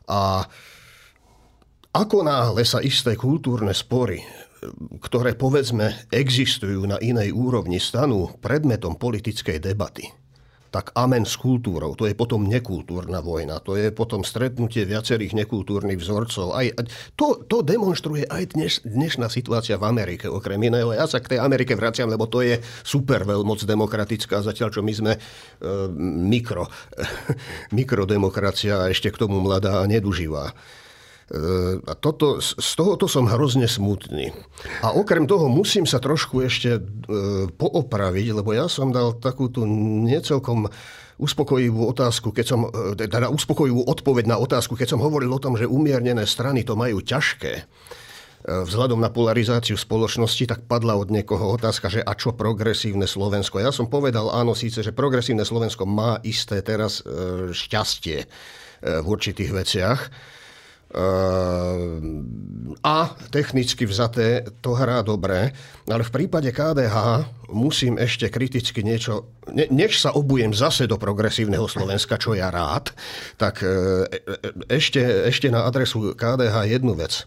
[0.04, 0.44] A
[1.94, 4.18] ako náhle sa isté kultúrne spory,
[4.98, 10.10] ktoré povedzme existujú na inej úrovni, stanú predmetom politickej debaty,
[10.74, 11.94] tak amen s kultúrou.
[11.94, 13.62] To je potom nekultúrna vojna.
[13.62, 16.50] To je potom stretnutie viacerých nekultúrnych vzorcov.
[16.50, 16.66] Aj,
[17.14, 20.90] to, to demonstruje aj dneš, dnešná situácia v Amerike, okrem iného.
[20.90, 24.92] Ja sa k tej Amerike vraciam, lebo to je super veľmoc demokratická, zatiaľ čo my
[24.98, 25.20] sme e,
[26.26, 26.66] mikro,
[27.78, 30.50] mikrodemokracia a ešte k tomu mladá a neduživá.
[31.88, 34.36] A toto, z tohoto som hrozne smutný.
[34.84, 36.80] A okrem toho musím sa trošku ešte e,
[37.48, 39.64] poopraviť, lebo ja som dal takúto
[40.04, 40.68] necelkom
[41.16, 45.56] uspokojivú otázku, keď som, e, teda uspokojivú odpoveď na otázku, keď som hovoril o tom,
[45.56, 47.62] že umiernené strany to majú ťažké e,
[48.44, 53.64] vzhľadom na polarizáciu spoločnosti, tak padla od niekoho otázka, že a čo progresívne Slovensko?
[53.64, 57.00] Ja som povedal áno, síce, že progresívne Slovensko má isté teraz
[57.48, 58.28] šťastie
[58.84, 60.00] v určitých veciach,
[62.84, 62.96] a
[63.34, 65.50] technicky vzaté to hrá dobre,
[65.90, 71.66] ale v prípade KDH musím ešte kriticky niečo, ne, než sa obujem zase do progresívneho
[71.66, 72.94] Slovenska, čo ja rád,
[73.40, 74.18] tak e, e,
[74.70, 77.26] ešte, ešte na adresu KDH jednu vec.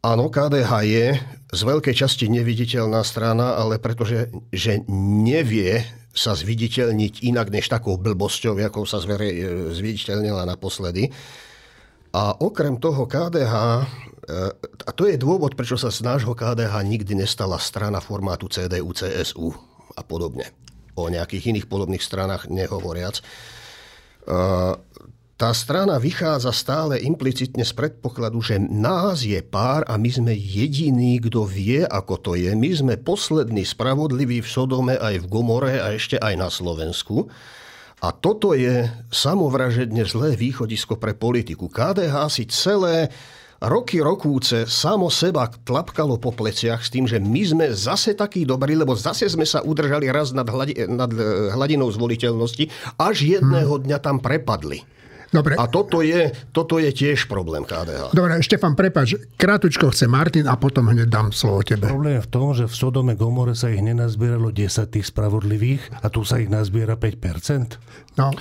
[0.00, 1.06] Áno, KDH je
[1.52, 8.58] z veľkej časti neviditeľná strana, ale pretože že nevie sa zviditeľniť inak než takou blbosťou,
[8.58, 11.12] ako sa zviditeľnila naposledy,
[12.10, 13.82] a okrem toho KDH, e,
[14.86, 19.54] a to je dôvod, prečo sa z nášho KDH nikdy nestala strana formátu CDU, CSU
[19.94, 20.50] a podobne.
[20.98, 23.18] O nejakých iných podobných stranách nehovoriac.
[23.18, 23.22] E,
[25.40, 31.16] tá strana vychádza stále implicitne z predpokladu, že nás je pár a my sme jediní,
[31.16, 32.52] kto vie, ako to je.
[32.52, 37.32] My sme poslední spravodliví v Sodome aj v Gomore a ešte aj na Slovensku.
[38.00, 41.68] A toto je samovražedne zlé východisko pre politiku.
[41.68, 43.12] KDH si celé
[43.60, 48.72] roky rokúce samo seba tlapkalo po pleciach s tým, že my sme zase takí dobrí,
[48.72, 53.98] lebo zase sme sa udržali raz nad, hladi- nad eh, hladinou zvoliteľnosti, až jedného dňa
[54.00, 54.80] tam prepadli.
[55.30, 55.54] Dobre.
[55.54, 58.10] A toto je, toto je tiež problém KDH.
[58.10, 61.86] Dobre, Štefan, prepač, krátučko chce Martin a potom hneď dám slovo tebe.
[61.86, 66.10] Problém je v tom, že v Sodome Gomore sa ich nenazbieralo 10 tých spravodlivých a
[66.10, 67.78] tu sa ich nazbiera 5%.
[68.18, 68.34] No,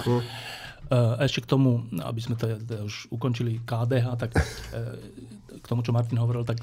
[0.89, 4.41] E, Ešte k tomu, aby sme to teda už ukončili KDH, tak e,
[5.62, 6.58] k tomu, čo Martin hovoril, tak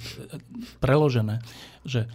[0.82, 1.38] preložené,
[1.86, 2.10] že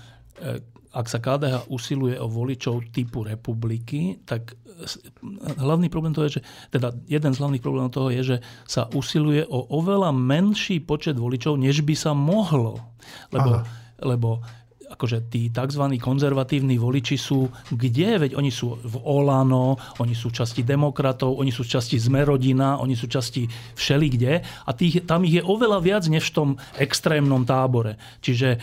[0.91, 4.59] ak sa KDH usiluje o voličov typu republiky, tak
[5.61, 9.47] hlavný problém toho je, že, teda jeden z hlavných problémov toho je, že sa usiluje
[9.47, 12.81] o oveľa menší počet voličov, než by sa mohlo.
[13.31, 13.63] Lebo,
[14.03, 14.29] lebo
[14.91, 15.83] akože tí tzv.
[15.95, 18.27] konzervatívni voliči sú kde?
[18.27, 23.07] Veď oni sú v Olano, oni sú časti demokratov, oni sú časti Zmerodina, oni sú
[23.07, 23.47] časti
[23.79, 27.95] všelikde a tých, tam ich je oveľa viac než v tom extrémnom tábore.
[28.19, 28.59] Čiže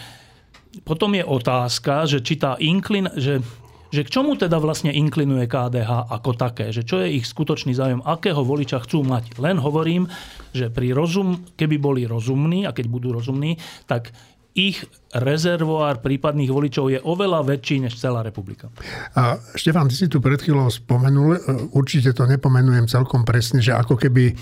[0.84, 3.40] potom je otázka, že či tá inklin, že,
[3.88, 8.04] že k čomu teda vlastne inklinuje KDH ako také, že čo je ich skutočný záujem,
[8.04, 9.40] akého voliča chcú mať.
[9.40, 10.06] Len hovorím,
[10.52, 13.56] že pri rozum, keby boli rozumní a keď budú rozumní,
[13.88, 14.12] tak
[14.58, 14.82] ich
[15.14, 18.66] rezervoár prípadných voličov je oveľa väčší než celá republika.
[19.14, 21.40] A Štefan, ty si tu pred chvíľou spomenul, e,
[21.78, 24.34] určite to nepomenujem celkom presne, že ako keby e,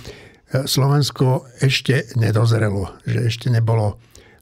[0.64, 4.00] Slovensko ešte nedozrelo, že ešte nebolo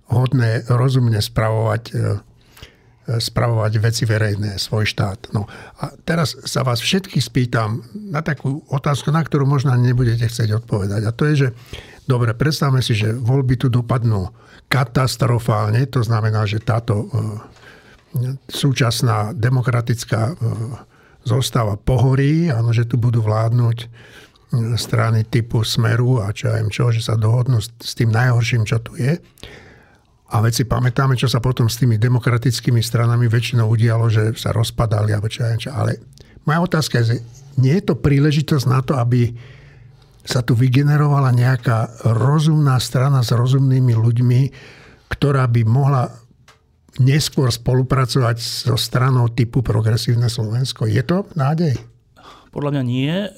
[0.08, 5.32] hodné rozumne spravovať, e, e, spravovať veci verejné, svoj štát.
[5.32, 5.48] No
[5.80, 11.02] a teraz sa vás všetkých spýtam na takú otázku, na ktorú možno nebudete chcieť odpovedať.
[11.08, 11.48] A to je, že
[12.04, 14.28] dobre, predstavme si, že voľby tu dopadnú
[14.68, 17.06] katastrofálne, to znamená, že táto e,
[18.46, 20.38] súčasná demokratická
[21.26, 23.90] zostava pohorí, áno, že tu budú vládnuť
[24.78, 28.94] strany typu Smeru a čo viem čo, že sa dohodnú s tým najhorším, čo tu
[28.94, 29.18] je.
[30.32, 34.56] A veď si pamätáme, čo sa potom s tými demokratickými stranami väčšinou udialo, že sa
[34.56, 35.70] rozpadali, alebo čo čo.
[35.70, 36.00] Ale
[36.48, 37.20] moja otázka je,
[37.60, 39.36] nie je to príležitosť na to, aby
[40.24, 44.40] sa tu vygenerovala nejaká rozumná strana s rozumnými ľuďmi,
[45.12, 46.08] ktorá by mohla
[46.96, 50.88] neskôr spolupracovať so stranou typu Progresívne Slovensko.
[50.88, 51.76] Je to nádej?
[52.54, 53.28] Podľa mňa nie, e,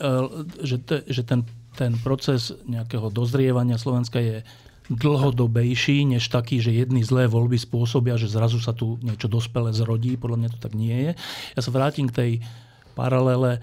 [0.61, 1.43] že, te, že ten,
[1.75, 4.45] ten proces nejakého dozrievania Slovenska je
[4.91, 10.15] dlhodobejší, než taký, že jedny zlé voľby spôsobia, že zrazu sa tu niečo dospelé zrodí.
[10.15, 11.13] Podľa mňa to tak nie je.
[11.59, 12.33] Ja sa vrátim k tej
[12.95, 13.61] paralele e,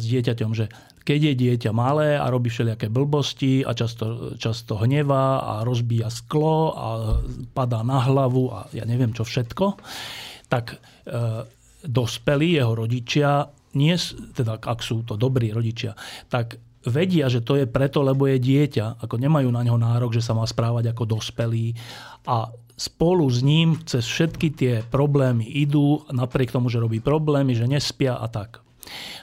[0.00, 0.72] s dieťaťom, že
[1.04, 6.76] keď je dieťa malé a robí všelijaké blbosti a často, často hnevá a rozbíja sklo
[6.76, 6.88] a
[7.56, 9.80] padá na hlavu a ja neviem čo všetko,
[10.52, 10.76] tak e,
[11.84, 13.96] dospelí jeho rodičia, nie,
[14.32, 15.96] teda ak sú to dobrí rodičia,
[16.28, 19.04] tak vedia, že to je preto, lebo je dieťa.
[19.04, 21.76] Ako nemajú na ňo nárok, že sa má správať ako dospelý
[22.26, 27.66] a spolu s ním cez všetky tie problémy idú, napriek tomu, že robí problémy, že
[27.66, 28.62] nespia a tak.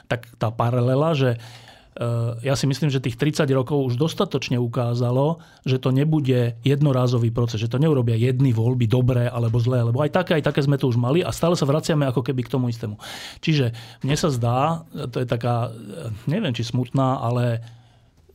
[0.06, 1.40] Tak tá paralela, že
[2.44, 7.56] ja si myslím, že tých 30 rokov už dostatočne ukázalo, že to nebude jednorázový proces,
[7.56, 10.92] že to neurobia jedny voľby dobré alebo zlé, lebo aj také, aj také sme to
[10.92, 13.00] už mali a stále sa vraciame ako keby k tomu istému.
[13.40, 13.72] Čiže
[14.04, 17.64] mne sa zdá, to je taká, e, neviem či smutná, ale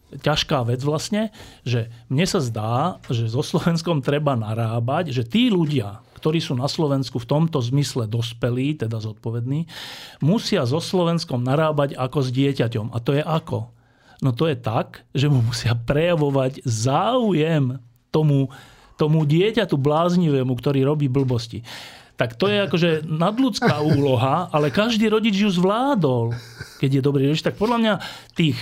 [0.10, 1.30] ťažká vec vlastne,
[1.62, 6.70] že mne sa zdá, že so Slovenskom treba narábať, že tí ľudia, ktorí sú na
[6.70, 9.66] Slovensku v tomto zmysle dospelí, teda zodpovední,
[10.22, 12.94] musia so Slovenskom narábať ako s dieťaťom.
[12.94, 13.74] A to je ako?
[14.22, 17.82] No to je tak, že mu musia prejavovať záujem
[18.14, 18.54] tomu,
[19.02, 21.66] tomu dieťatu bláznivému, ktorý robí blbosti.
[22.22, 26.38] Tak to je akože nadľudská úloha, ale každý rodič ju zvládol,
[26.78, 27.42] keď je dobrý rodič.
[27.42, 27.94] Tak podľa mňa
[28.38, 28.62] tých,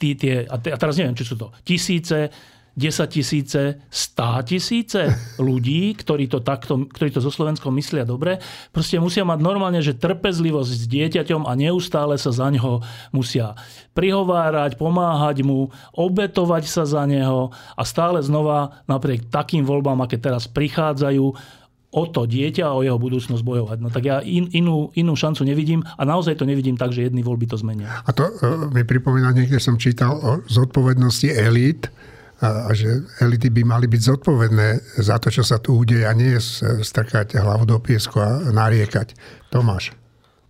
[0.00, 2.32] tí, tie, a teraz neviem, či sú to tisíce,
[2.74, 5.00] 10 tisíce, 100 tisíce
[5.38, 8.42] ľudí, ktorí to, takto, ktorí to so Slovenskom myslia dobre,
[8.74, 12.82] proste musia mať normálne, že trpezlivosť s dieťaťom a neustále sa za neho
[13.14, 13.54] musia
[13.94, 20.50] prihovárať, pomáhať mu, obetovať sa za neho a stále znova napriek takým voľbám, aké teraz
[20.50, 21.24] prichádzajú,
[21.94, 23.78] o to dieťa a o jeho budúcnosť bojovať.
[23.78, 27.22] No tak ja in, inú, inú šancu nevidím a naozaj to nevidím tak, že jedny
[27.22, 28.02] voľby to zmenia.
[28.02, 31.86] A to e, mi pripomína, niekde som čítal o zodpovednosti elít,
[32.44, 36.12] a, a že elity by mali byť zodpovedné za to, čo sa tu udeje a
[36.12, 36.36] nie
[36.84, 39.16] strkať hlavu do piesku a nariekať.
[39.48, 40.03] Tomáš.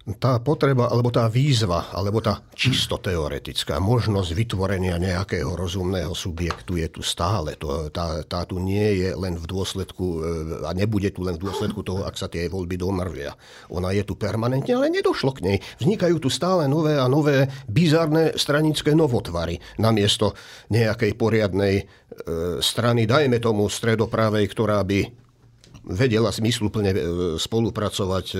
[0.04, 6.92] Tá potreba, alebo tá výzva, alebo tá čisto teoretická možnosť vytvorenia nejakého rozumného subjektu je
[6.92, 7.56] tu stále.
[7.56, 10.18] To, tá, tá tu nie je len v dôsledku, e,
[10.68, 13.32] a nebude tu len v dôsledku toho, ak sa tie voľby domrvia.
[13.72, 15.58] Ona je tu permanentne, ale nedošlo k nej.
[15.80, 20.36] Vznikajú tu stále nové a nové bizarné stranické novotvary namiesto
[20.68, 21.84] nejakej poriadnej e,
[22.60, 25.24] strany, dajme tomu stredopravej, ktorá by
[25.88, 26.98] vedela zmysluplne e,
[27.40, 28.38] spolupracovať e,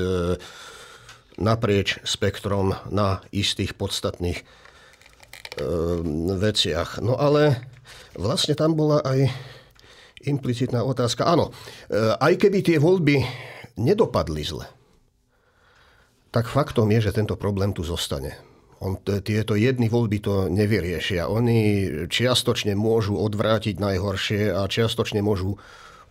[1.41, 4.45] naprieč spektrom na istých podstatných
[6.39, 6.99] veciach.
[7.03, 7.63] No ale
[8.19, 9.31] vlastne tam bola aj
[10.25, 11.29] implicitná otázka.
[11.29, 13.21] Áno, e, aj keby tie voľby
[13.77, 14.67] nedopadli zle,
[16.33, 18.35] tak faktom je, že tento problém tu zostane.
[18.83, 21.31] On, tieto jedny voľby to nevyriešia.
[21.31, 25.57] Oni čiastočne môžu odvrátiť najhoršie a čiastočne môžu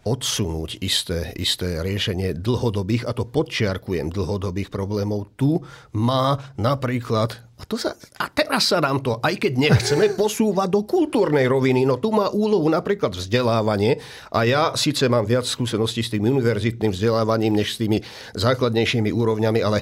[0.03, 5.63] odsunúť isté, isté riešenie dlhodobých, a to podčiarkujem, dlhodobých problémov, tu
[5.95, 10.83] má napríklad, a, to sa, a teraz sa nám to, aj keď nechceme, posúvať do
[10.83, 16.11] kultúrnej roviny, no tu má úlohu napríklad vzdelávanie a ja síce mám viac skúseností s
[16.11, 18.03] tým univerzitným vzdelávaním, než s tými
[18.35, 19.79] základnejšími úrovňami, ale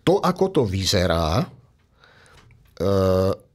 [0.00, 1.44] to, ako to vyzerá,
[2.80, 3.47] e-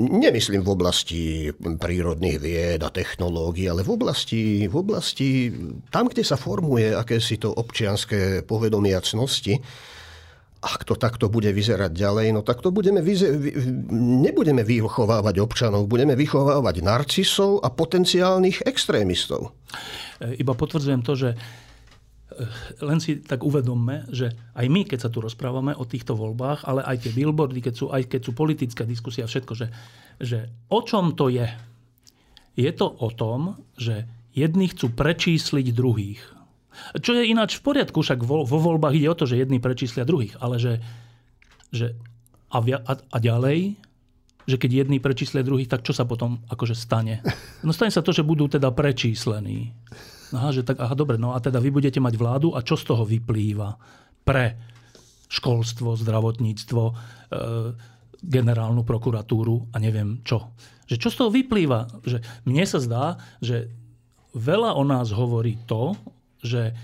[0.00, 1.22] Nemyslím v oblasti
[1.60, 5.52] prírodných vied a technológií, ale v oblasti, v oblasti
[5.92, 9.60] tam, kde sa formuje akési to občianské povedomie a cnosti,
[10.60, 13.32] ak to takto bude vyzerať ďalej, no tak to budeme vyze-
[14.24, 19.56] nebudeme vychovávať občanov, budeme vychovávať narcisov a potenciálnych extrémistov.
[20.20, 21.28] Iba potvrdzujem to, že
[22.80, 26.84] len si tak uvedomme, že aj my, keď sa tu rozprávame o týchto voľbách, ale
[26.84, 29.66] aj tie billboardy, keď sú, aj keď sú politická diskusia, všetko, že,
[30.20, 31.46] že o čom to je?
[32.58, 36.22] Je to o tom, že jedni chcú prečísliť druhých.
[36.96, 40.06] Čo je ináč v poriadku, však vo, vo voľbách ide o to, že jedni prečíslia
[40.06, 40.80] druhých, ale že,
[41.74, 41.92] že
[42.50, 43.76] a, via, a, a ďalej,
[44.48, 47.22] že keď jedni prečíslia druhých, tak čo sa potom akože stane?
[47.66, 49.70] No stane sa to, že budú teda prečíslení.
[50.30, 52.86] Aha, že tak, aha, dobre, no a teda vy budete mať vládu a čo z
[52.86, 53.74] toho vyplýva
[54.22, 54.54] pre
[55.30, 56.94] školstvo, zdravotníctvo, e,
[58.20, 60.54] generálnu prokuratúru a neviem čo.
[60.86, 62.02] Že čo z toho vyplýva?
[62.02, 63.04] Že mne sa zdá,
[63.38, 63.70] že
[64.34, 65.94] veľa o nás hovorí to,
[66.42, 66.74] že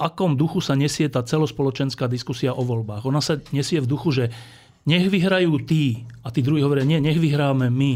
[0.00, 3.04] akom duchu sa nesie tá celospoločenská diskusia o voľbách.
[3.04, 4.24] Ona sa nesie v duchu, že
[4.88, 7.92] nech vyhrajú tí a tí druhí hovoria, nie, nech vyhráme my.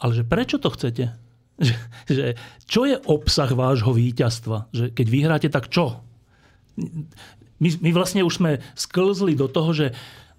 [0.00, 1.12] Ale že prečo to chcete?
[1.62, 1.74] Že,
[2.10, 2.26] že
[2.66, 4.72] čo je obsah vášho víťazstva?
[4.74, 6.02] Že keď vyhráte, tak čo?
[7.62, 9.86] My, my vlastne už sme sklzli do toho, že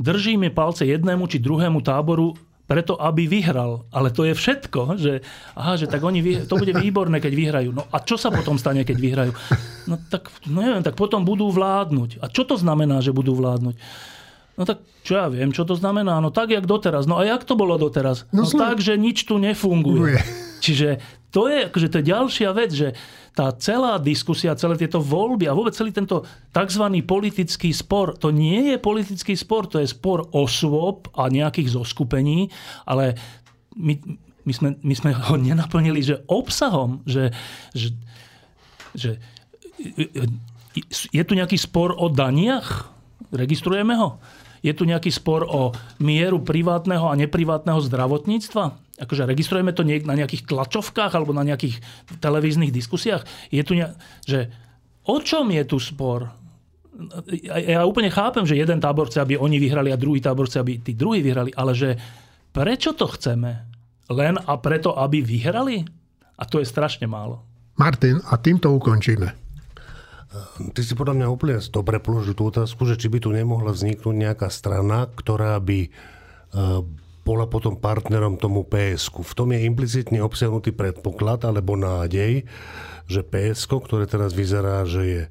[0.03, 3.85] držíme palce jednému či druhému táboru preto, aby vyhral.
[3.91, 4.95] Ale to je všetko.
[4.95, 5.13] Že,
[5.55, 7.69] aha, že tak oni, to bude výborné, keď vyhrajú.
[7.75, 9.31] No a čo sa potom stane, keď vyhrajú?
[9.83, 12.23] No tak, no neviem, tak potom budú vládnuť.
[12.23, 13.75] A čo to znamená, že budú vládnuť?
[14.55, 16.23] No tak čo ja viem, čo to znamená?
[16.23, 17.03] No tak, jak doteraz.
[17.03, 18.29] No a jak to bolo doteraz?
[18.31, 20.23] No, no tak, že nič tu nefunguje.
[20.63, 22.95] Čiže to je, akože to je ďalšia vec, že
[23.35, 26.85] tá celá diskusia, celé tieto voľby a vôbec celý tento tzv.
[27.03, 32.53] politický spor, to nie je politický spor, to je spor osôb a nejakých zoskupení,
[32.85, 33.17] ale
[33.75, 33.97] my,
[34.45, 37.33] my, sme, my sme ho nenaplnili, že obsahom, že,
[37.73, 37.91] že,
[38.93, 39.17] že
[41.09, 42.93] je tu nejaký spor o daniach?
[43.33, 44.21] Registrujeme ho?
[44.61, 48.82] Je tu nejaký spor o mieru privátneho a neprivátneho zdravotníctva?
[48.93, 51.81] Akože registrujeme to na nejakých tlačovkách alebo na nejakých
[52.21, 53.25] televíznych diskusiách?
[53.49, 53.89] Je tu ne...
[54.21, 54.53] že
[55.09, 56.29] o čom je tu spor?
[57.49, 60.77] Ja úplne chápem, že jeden tábor chce, aby oni vyhrali a druhý tábor chce, aby
[60.77, 61.97] tí druhí vyhrali, ale že
[62.53, 63.65] prečo to chceme?
[64.13, 65.81] Len a preto, aby vyhrali?
[66.37, 67.41] A to je strašne málo.
[67.81, 69.33] Martin, a týmto ukončíme.
[70.73, 74.15] Ty si podľa mňa úplne dobre položil tú otázku, že či by tu nemohla vzniknúť
[74.17, 75.89] nejaká strana, ktorá by e,
[77.23, 82.43] bola potom partnerom tomu psk V tom je implicitne obsiahnutý predpoklad alebo nádej,
[83.07, 85.29] že PSK, ktoré teraz vyzerá, že je e,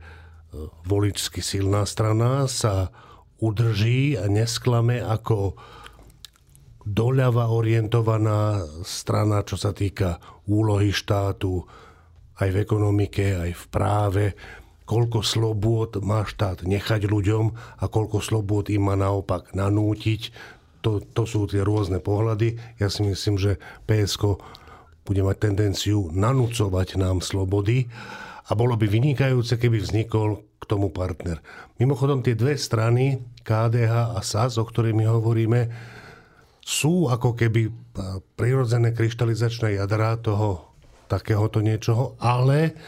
[0.88, 2.92] voličsky silná strana, sa
[3.40, 5.56] udrží a nesklame ako
[6.82, 10.18] doľava orientovaná strana, čo sa týka
[10.50, 11.62] úlohy štátu
[12.42, 14.24] aj v ekonomike, aj v práve,
[14.82, 20.34] koľko slobôd má štát nechať ľuďom a koľko slobôd im má naopak nanútiť.
[20.82, 22.58] To, to sú tie rôzne pohľady.
[22.82, 24.38] Ja si myslím, že PSK
[25.02, 27.90] bude mať tendenciu nanúcovať nám slobody
[28.46, 31.42] a bolo by vynikajúce, keby vznikol k tomu partner.
[31.78, 35.60] Mimochodom, tie dve strany, KDH a SAS, o ktorých my hovoríme,
[36.62, 37.70] sú ako keby
[38.38, 40.70] prirodzené kryštalizačné jadrá toho
[41.10, 42.78] takéhoto niečoho, ale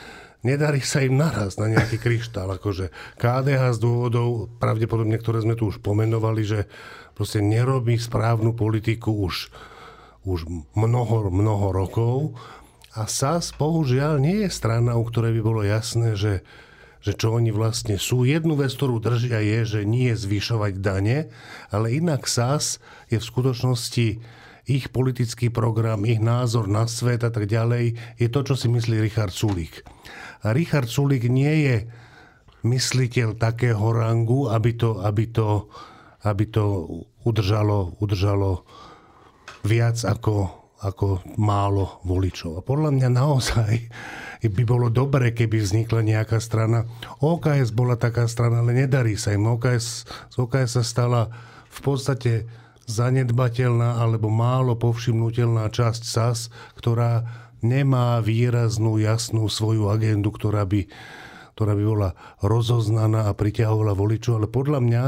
[0.47, 2.55] nedarí sa im naraz na nejaký kryštál.
[2.55, 6.61] Akože KDH z dôvodov, pravdepodobne, ktoré sme tu už pomenovali, že
[7.15, 9.51] proste nerobí správnu politiku už,
[10.27, 12.17] už mnoho, mnoho rokov.
[12.95, 16.47] A SAS, bohužiaľ, nie je strana, u ktorej by bolo jasné, že,
[17.03, 18.23] že čo oni vlastne sú.
[18.23, 21.31] Jednu vec, ktorú držia, je, že nie zvyšovať dane,
[21.75, 22.79] ale inak SAS
[23.11, 24.09] je v skutočnosti
[24.65, 28.97] ich politický program, ich názor na svet a tak ďalej, je to, čo si myslí
[28.97, 29.85] Richard Sulík.
[30.45, 31.77] A Richard Sulik nie je
[32.65, 35.69] mysliteľ takého rangu, aby to, aby to,
[36.25, 36.65] aby to
[37.29, 38.65] udržalo, udržalo
[39.65, 40.49] viac ako,
[40.81, 42.61] ako málo voličov.
[42.61, 43.73] A podľa mňa naozaj
[44.45, 46.85] by bolo dobré, keby vznikla nejaká strana.
[47.25, 49.49] OKS bola taká strana, ale nedarí sa im.
[49.49, 51.33] OKS, z OKS sa stala
[51.73, 52.45] v podstate
[52.85, 57.25] zanedbateľná alebo málo povšimnutelná časť SAS, ktorá
[57.65, 60.85] nemá výraznú, jasnú svoju agendu, ktorá by,
[61.57, 62.11] ktorá by bola
[62.45, 64.45] rozoznaná a priťahovala voličov.
[64.45, 65.05] Ale podľa mňa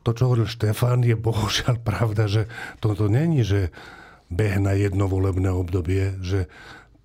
[0.00, 2.48] to, čo hovoril Štefán, je bohužiaľ pravda, že
[2.80, 3.72] toto není, že
[4.30, 6.46] beh na jedno volebné obdobie, že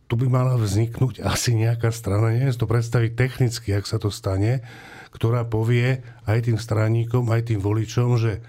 [0.05, 4.13] tu by mala vzniknúť asi nejaká strana, neviem si to predstaviť technicky, ak sa to
[4.13, 4.61] stane,
[5.09, 8.45] ktorá povie aj tým straníkom, aj tým voličom, že,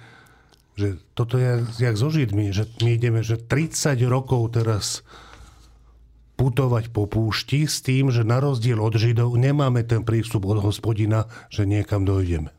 [0.76, 5.00] že toto je jak so Židmi, že my ideme že 30 rokov teraz
[6.36, 11.32] putovať po púšti s tým, že na rozdiel od Židov nemáme ten prístup od hospodina,
[11.48, 12.55] že niekam dojdeme.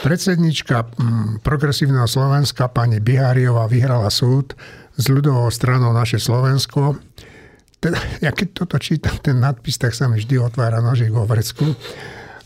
[0.00, 4.56] Predsednička mm, progresívneho Slovenska pani Biháriová vyhrala súd
[4.96, 6.96] s ľudovou stranou naše Slovensko.
[7.76, 7.92] Ten,
[8.24, 11.76] ja keď toto čítam, ten nadpis, tak sa mi vždy otvára nožík vo vrecku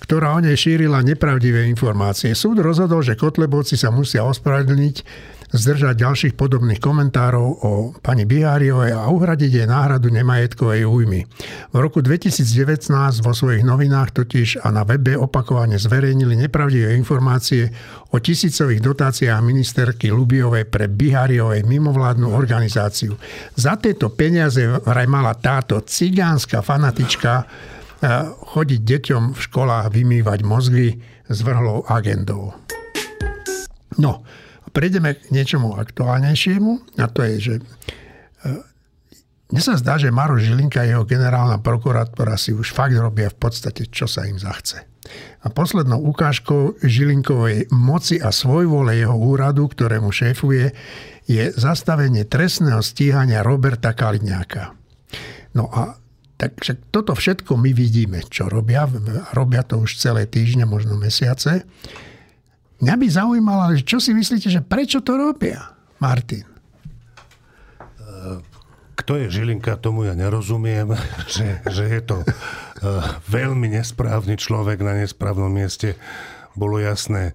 [0.05, 2.37] ktorá o nej šírila nepravdivé informácie.
[2.37, 4.97] Súd rozhodol, že Kotlebovci sa musia ospravedlniť
[5.55, 7.71] zdržať ďalších podobných komentárov o
[8.03, 11.31] pani Biháriovej a uhradiť jej náhradu nemajetkovej újmy.
[11.71, 12.91] V roku 2019
[13.23, 17.71] vo svojich novinách totiž a na webe opakovane zverejnili nepravdivé informácie
[18.11, 23.15] o tisícových dotáciách ministerky Lubiovej pre Biháriovej mimovládnu organizáciu.
[23.55, 27.47] Za tieto peniaze vraj mala táto cigánska fanatička eh,
[28.27, 30.99] chodiť deťom v školách vymývať mozgy
[31.31, 32.59] s vrhlou agendou.
[34.03, 34.27] No,
[34.75, 37.63] prejdeme k niečomu aktuálnejšiemu a to je, že e,
[39.55, 43.39] mne sa zdá, že Maro Žilinka a jeho generálna prokurátora si už fakt robia v
[43.39, 44.83] podstate, čo sa im zachce.
[45.45, 50.73] A poslednou ukážkou Žilinkovej moci a svojvole jeho úradu, ktorému šéfuje,
[51.31, 54.75] je zastavenie trestného stíhania Roberta Kaliňáka.
[55.55, 56.01] No a
[56.41, 58.89] takže toto všetko my vidíme, čo robia.
[59.37, 61.63] Robia to už celé týždne, možno mesiace.
[62.83, 66.55] Mňa by zaujímalo, čo si myslíte, že prečo to robia, Martin?
[68.95, 70.95] Kto je Žilinka, tomu ja nerozumiem,
[71.35, 72.27] že, že je to uh,
[73.29, 75.99] veľmi nesprávny človek na nesprávnom mieste.
[76.55, 77.35] Bolo jasné,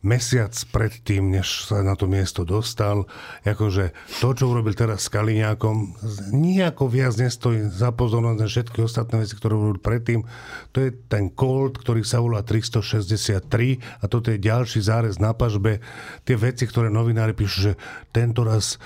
[0.00, 3.04] mesiac predtým, než sa na to miesto dostal.
[3.44, 3.92] Akože
[4.24, 6.00] to, čo urobil teraz s Kaliňákom,
[6.32, 10.24] nejako viac nestojí za pozornosť na všetky ostatné veci, ktoré urobil predtým.
[10.72, 15.84] To je ten Colt, ktorý sa volá 363 a toto je ďalší zárez na pažbe.
[16.24, 17.72] Tie veci, ktoré novinári píšu, že
[18.08, 18.80] tento raz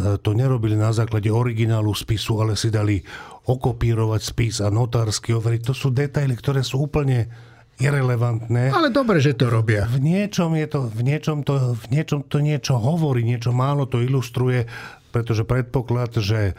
[0.00, 3.04] e, to nerobili na základe originálu spisu, ale si dali
[3.44, 5.62] okopírovať spis a notársky overiť.
[5.68, 7.28] To sú detaily, ktoré sú úplne
[7.76, 8.72] irrelevantné.
[8.72, 9.84] Ale dobre, že to robia.
[9.88, 14.00] V niečom, je to, v niečom, to, v niečom to niečo hovorí, niečo málo to
[14.00, 14.64] ilustruje,
[15.12, 16.54] pretože predpoklad, že e,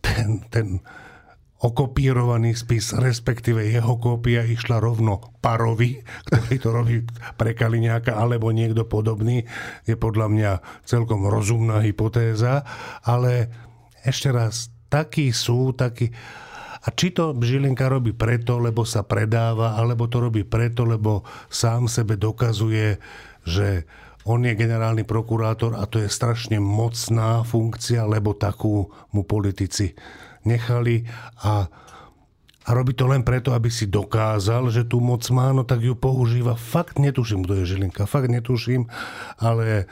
[0.00, 0.66] ten, ten
[1.64, 6.96] okopírovaný spis, respektíve jeho kópia išla rovno Parovi, ktorý to robí
[7.40, 9.48] pre Kaliňáka alebo niekto podobný,
[9.88, 10.50] je podľa mňa
[10.84, 12.68] celkom rozumná hypotéza,
[13.00, 13.48] ale
[14.04, 16.12] ešte raz, takí sú, takí
[16.84, 21.88] a či to Žilinka robí preto, lebo sa predáva, alebo to robí preto, lebo sám
[21.88, 23.00] sebe dokazuje,
[23.48, 23.88] že
[24.24, 29.96] on je generálny prokurátor a to je strašne mocná funkcia, lebo takú mu politici
[30.44, 31.08] nechali
[31.44, 31.68] a,
[32.64, 35.96] a robí to len preto, aby si dokázal, že tú moc má, no tak ju
[35.96, 36.56] používa.
[36.56, 38.88] Fakt netuším, kto je Žilinka, fakt netuším,
[39.40, 39.88] ale,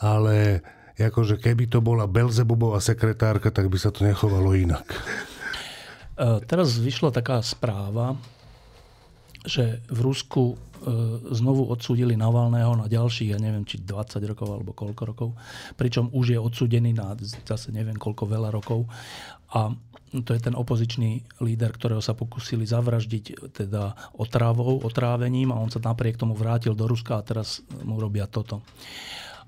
[0.00, 0.64] ale
[0.96, 4.84] akože keby to bola Belzebubová sekretárka, tak by sa to nechovalo inak.
[6.22, 8.14] E, teraz vyšla taká správa,
[9.42, 10.56] že v Rusku e,
[11.34, 15.28] znovu odsúdili Navalného na ďalších, ja neviem, či 20 rokov alebo koľko rokov,
[15.74, 18.86] pričom už je odsúdený na zase neviem koľko veľa rokov.
[19.50, 19.74] A
[20.12, 25.80] to je ten opozičný líder, ktorého sa pokúsili zavraždiť teda otravou, otrávením a on sa
[25.80, 28.60] napriek tomu vrátil do Ruska a teraz mu robia toto.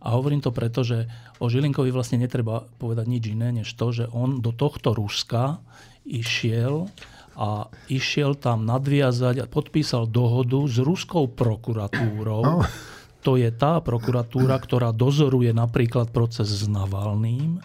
[0.04, 1.08] A hovorím to preto, že
[1.40, 5.60] o Žilinkovi vlastne netreba povedať nič iné, než to, že on do tohto Ruska
[6.06, 6.88] išiel
[7.34, 12.62] a išiel tam nadviazať a podpísal dohodu s ruskou prokuratúrou.
[12.62, 12.64] Oh.
[13.24, 17.56] To je tá prokuratúra, ktorá dozoruje napríklad proces s Navalným.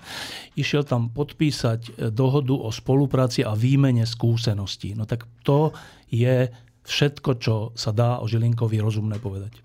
[0.56, 4.96] Išiel tam podpísať dohodu o spolupráci a výmene skúseností.
[4.96, 5.76] No tak to
[6.08, 6.48] je
[6.88, 9.60] všetko, čo sa dá o Žilinkovi rozumné povedať.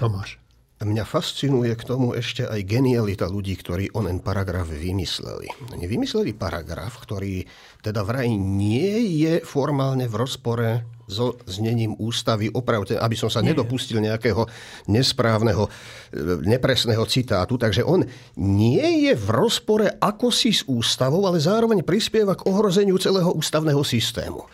[0.00, 0.40] Tomáš.
[0.84, 5.48] Mňa fascinuje k tomu ešte aj genialita ľudí, ktorí onen paragraf vymysleli.
[5.72, 7.40] Oni vymysleli paragraf, ktorý
[7.80, 10.70] teda vraj nie je formálne v rozpore
[11.08, 13.52] so znením ústavy, opravte, aby som sa Nie.
[13.52, 14.44] nedopustil nejakého
[14.88, 15.70] nesprávneho, e,
[16.48, 17.56] nepresného citátu.
[17.60, 18.04] Takže on
[18.40, 23.80] nie je v rozpore ako si s ústavou, ale zároveň prispieva k ohrozeniu celého ústavného
[23.84, 24.44] systému.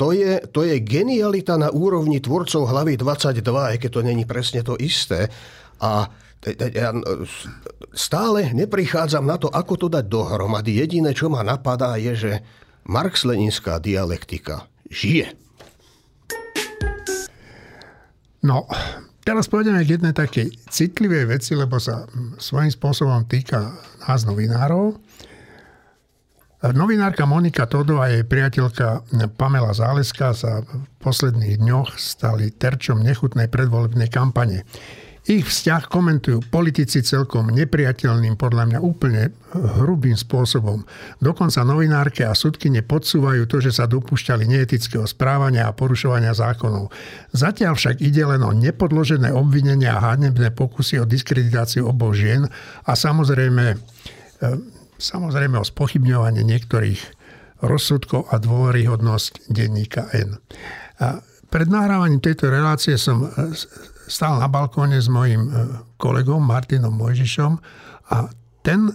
[0.00, 4.64] To je, to je genialita na úrovni tvorcov hlavy 22, aj keď to není presne
[4.64, 5.28] to isté.
[5.82, 6.08] A
[6.74, 6.90] ja
[7.94, 10.82] stále neprichádzam na to, ako to dať dohromady.
[10.82, 12.32] Jediné, čo ma napadá, je, že
[12.90, 15.38] Marx-Leninská dialektika žije.
[18.42, 18.66] No,
[19.22, 22.10] teraz pôjdeme k jednej takej citlivej veci, lebo sa
[22.42, 24.98] svojím spôsobom týka nás novinárov.
[26.62, 29.02] Novinárka Monika Todo a jej priateľka
[29.34, 34.62] Pamela Záleska sa v posledných dňoch stali terčom nechutnej predvolebnej kampane.
[35.26, 40.86] Ich vzťah komentujú politici celkom nepriateľným, podľa mňa úplne hrubým spôsobom.
[41.18, 46.94] Dokonca novinárke a sudkyne podsúvajú to, že sa dopúšťali neetického správania a porušovania zákonov.
[47.34, 52.46] Zatiaľ však ide len o nepodložené obvinenia a hanebné pokusy o diskreditáciu oboch žien
[52.86, 53.78] a samozrejme,
[54.98, 57.00] samozrejme o spochybňovanie niektorých
[57.62, 60.36] rozsudkov a dôveryhodnosť denníka N.
[60.98, 61.22] A
[61.52, 63.28] pred nahrávaním tejto relácie som e,
[64.10, 65.50] stál na balkóne s mojim e,
[66.00, 67.52] kolegom Martinom Mojžišom
[68.10, 68.16] a
[68.62, 68.90] ten,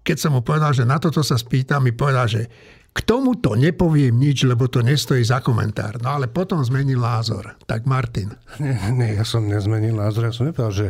[0.00, 2.42] keď som mu povedal, že na toto sa spýtam, mi povedal, že
[2.90, 6.02] k tomuto nepoviem nič, lebo to nestojí za komentár.
[6.02, 7.54] No ale potom zmenil názor.
[7.62, 8.34] Tak Martin.
[8.58, 10.26] Nie, nie, ja som nezmenil názor.
[10.26, 10.88] Ja som nepovedal, že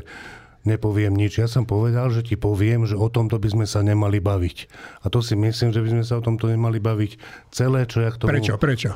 [0.69, 1.41] nepoviem nič.
[1.41, 4.59] Ja som povedal, že ti poviem, že o tomto by sme sa nemali baviť.
[5.05, 7.13] A to si myslím, že by sme sa o tomto nemali baviť
[7.53, 8.29] celé, čo ja k tomu...
[8.33, 8.91] Prečo, prečo?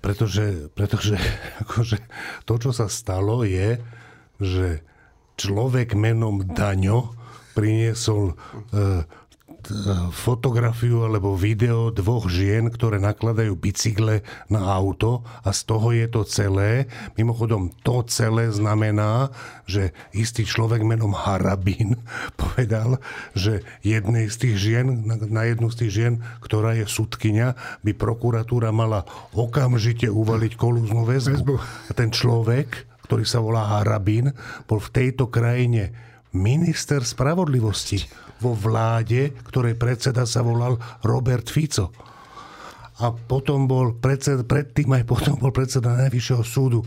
[0.00, 1.16] Pretože, pretože
[1.64, 1.96] akože,
[2.44, 3.80] to, čo sa stalo, je,
[4.40, 4.84] že
[5.40, 7.16] človek menom Daňo
[7.56, 8.34] priniesol e,
[10.10, 16.22] fotografiu alebo video dvoch žien, ktoré nakladajú bicykle na auto a z toho je to
[16.26, 16.88] celé.
[17.14, 19.30] Mimochodom, to celé znamená,
[19.68, 22.00] že istý človek menom Harabin
[22.40, 22.98] povedal,
[23.36, 28.72] že jednej z tých žien, na jednu z tých žien, ktorá je sudkynia, by prokuratúra
[28.74, 29.04] mala
[29.36, 31.54] okamžite uvaliť kolúznu väzbu.
[31.88, 34.32] A ten človek, ktorý sa volá Harabin,
[34.66, 35.92] bol v tejto krajine
[36.30, 41.92] minister spravodlivosti vo vláde, ktorej predseda sa volal Robert Fico.
[43.00, 46.84] A potom bol predseda, predtým aj potom bol predseda Najvyššieho súdu.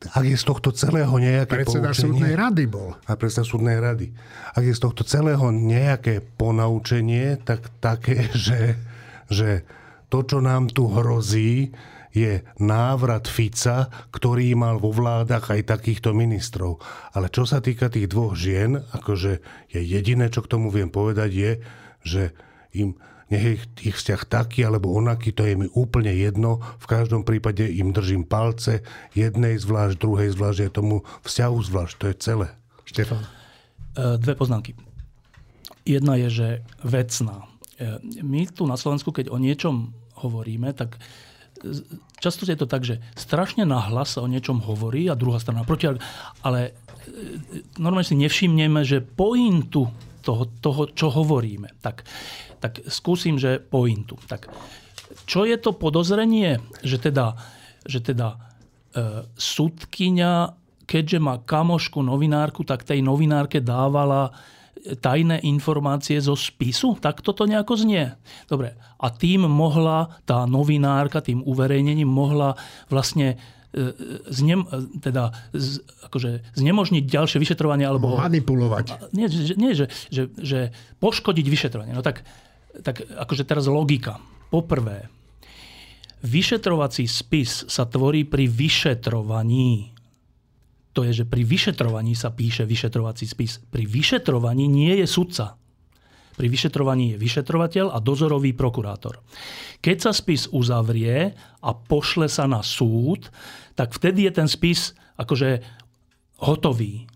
[0.00, 2.02] Ak je z tohto celého nejaké predseda poučenie...
[2.08, 2.96] súdnej rady bol.
[3.04, 4.08] A predseda súdnej rady.
[4.56, 8.80] Ak je z tohto celého nejaké ponaučenie, tak také, že,
[9.28, 9.62] že
[10.08, 11.70] to, čo nám tu hrozí,
[12.10, 16.82] je návrat Fica, ktorý mal vo vládach aj takýchto ministrov.
[17.14, 19.32] Ale čo sa týka tých dvoch žien, akože
[19.70, 21.52] je jediné, čo k tomu viem povedať, je,
[22.02, 22.22] že
[22.74, 22.98] im
[23.30, 23.54] nech je
[23.86, 26.58] ich vzťah taký alebo onaký, to je mi úplne jedno.
[26.82, 28.82] V každom prípade im držím palce,
[29.14, 32.48] jednej zvlášť, druhej zvlášť, je tomu vzťahu zvlášť, to je celé.
[32.90, 33.22] Štefan.
[33.94, 34.74] E, dve poznámky.
[35.86, 36.48] Jedna je, že
[36.82, 37.46] vecná.
[37.78, 40.98] E, my tu na Slovensku, keď o niečom hovoríme, tak
[42.20, 45.88] často je to tak, že strašne nahlas sa o niečom hovorí a druhá strana proti,
[46.44, 46.72] ale e,
[47.80, 49.88] normálne si nevšimneme, že pointu
[50.20, 51.80] toho, toho čo hovoríme.
[51.80, 52.04] Tak,
[52.60, 54.20] tak skúsim, že pointu.
[54.28, 54.52] Tak,
[55.24, 57.36] čo je to podozrenie, že teda,
[57.84, 58.38] že teda e,
[59.34, 60.32] sudkyňa,
[60.84, 64.34] keďže má kamošku novinárku, tak tej novinárke dávala
[65.00, 66.96] tajné informácie zo spisu?
[66.98, 68.16] Tak toto nejako znie.
[68.48, 68.76] Dobre.
[69.00, 72.56] A tým mohla tá novinárka, tým uverejnením mohla
[72.88, 73.36] vlastne
[73.72, 73.92] e,
[74.32, 74.64] znem,
[75.00, 78.16] teda, z, akože znemožniť ďalšie vyšetrovanie alebo...
[78.16, 79.12] Manipulovať.
[79.12, 81.92] Nie, že, nie že, že, že poškodiť vyšetrovanie.
[81.92, 82.24] No tak,
[82.80, 84.18] tak akože teraz logika.
[84.50, 85.06] Poprvé,
[86.24, 89.99] vyšetrovací spis sa tvorí pri vyšetrovaní
[90.90, 93.62] to je, že pri vyšetrovaní sa píše vyšetrovací spis.
[93.62, 95.54] Pri vyšetrovaní nie je sudca.
[96.34, 99.22] Pri vyšetrovaní je vyšetrovateľ a dozorový prokurátor.
[99.78, 103.30] Keď sa spis uzavrie a pošle sa na súd,
[103.78, 105.62] tak vtedy je ten spis akože
[106.42, 107.06] hotový.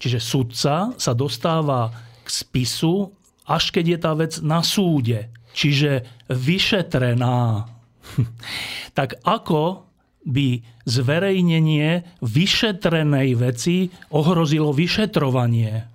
[0.00, 1.92] Čiže sudca sa dostáva
[2.24, 3.10] k spisu,
[3.48, 5.32] až keď je tá vec na súde.
[5.56, 7.66] Čiže vyšetrená.
[8.98, 9.90] tak ako
[10.24, 15.86] by zverejnenie vyšetrenej veci ohrozilo vyšetrovanie.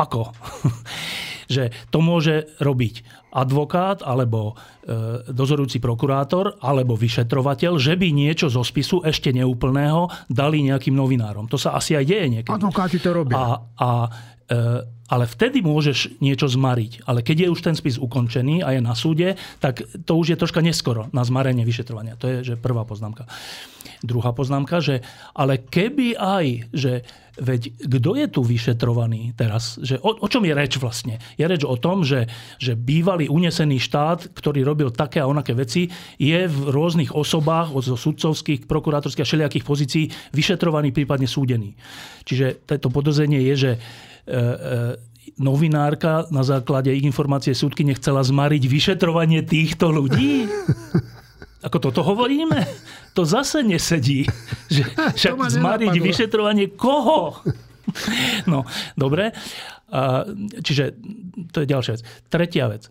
[0.00, 0.32] Ako?
[1.46, 4.52] že to môže robiť advokát alebo
[4.82, 11.46] e, dozorujúci prokurátor alebo vyšetrovateľ, že by niečo zo spisu ešte neúplného dali nejakým novinárom.
[11.52, 12.56] To sa asi aj deje niekedy.
[12.56, 13.36] Advokáti to robia.
[13.36, 13.44] A,
[13.78, 13.90] a
[15.06, 17.06] ale vtedy môžeš niečo zmariť.
[17.06, 20.40] Ale keď je už ten spis ukončený a je na súde, tak to už je
[20.40, 22.18] troška neskoro na zmarenie vyšetrovania.
[22.18, 23.26] To je že prvá poznámka.
[24.02, 25.00] Druhá poznámka, že
[25.32, 26.92] ale keby aj, že
[27.36, 29.80] veď kto je tu vyšetrovaný teraz?
[29.80, 31.20] Že o, o čom je reč vlastne?
[31.36, 32.28] Je reč o tom, že,
[32.60, 37.84] že bývalý unesený štát, ktorý robil také a onaké veci, je v rôznych osobách, od
[37.84, 41.76] sudcovských, prokurátorských a všelijakých pozícií vyšetrovaný, prípadne súdený.
[42.24, 43.72] Čiže toto podozrenie je, že
[45.36, 50.50] novinárka na základe informácie súdky nechcela zmariť vyšetrovanie týchto ľudí?
[51.66, 52.62] Ako toto hovoríme?
[53.18, 54.28] To zase nesedí.
[54.70, 54.82] Že,
[55.18, 57.42] však zmariť vyšetrovanie koho?
[58.46, 58.62] No,
[58.94, 59.34] dobre.
[60.62, 60.94] Čiže
[61.50, 62.02] to je ďalšia vec.
[62.30, 62.86] Tretia vec.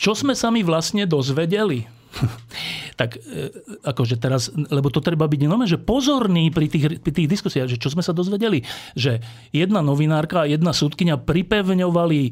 [0.00, 1.84] Čo sme sa my vlastne dozvedeli?
[3.00, 3.50] tak e,
[3.82, 7.80] akože teraz, lebo to treba byť nové, že pozorný pri tých, pri tých diskusiách, že
[7.80, 12.30] čo sme sa dozvedeli, že jedna novinárka a jedna súdkynia pripevňovali e,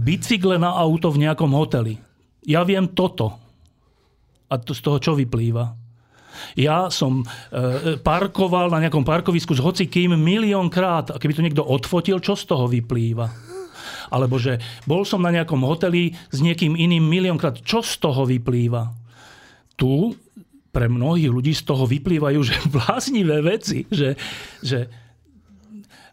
[0.00, 2.00] bicykle na auto v nejakom hoteli.
[2.48, 3.36] Ja viem toto.
[4.48, 5.76] A to z toho čo vyplýva?
[6.54, 7.26] Ja som e,
[8.00, 12.70] parkoval na nejakom parkovisku s hocikým miliónkrát a keby to niekto odfotil, čo z toho
[12.70, 13.28] vyplýva?
[14.08, 14.56] Alebo že
[14.88, 18.97] bol som na nejakom hoteli s niekým iným miliónkrát, čo z toho vyplýva?
[19.78, 20.12] Tu
[20.74, 24.18] pre mnohých ľudí z toho vyplývajú, že bláznivé veci, že,
[24.60, 24.90] že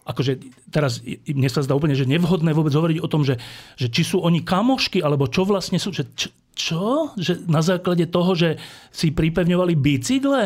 [0.06, 0.38] akože
[0.70, 3.42] teraz mne sa zdá úplne, že nevhodné vôbec hovoriť o tom, že,
[3.74, 6.84] že či sú oni kamošky, alebo čo vlastne sú, že čo, čo?
[7.18, 8.62] Že na základe toho, že
[8.94, 10.44] si pripevňovali bicykle?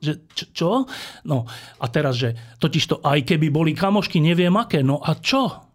[0.00, 0.70] Že čo, čo?
[1.28, 1.44] No
[1.76, 5.66] a teraz, že totiž to aj keby boli kamošky, neviem aké, no a čo?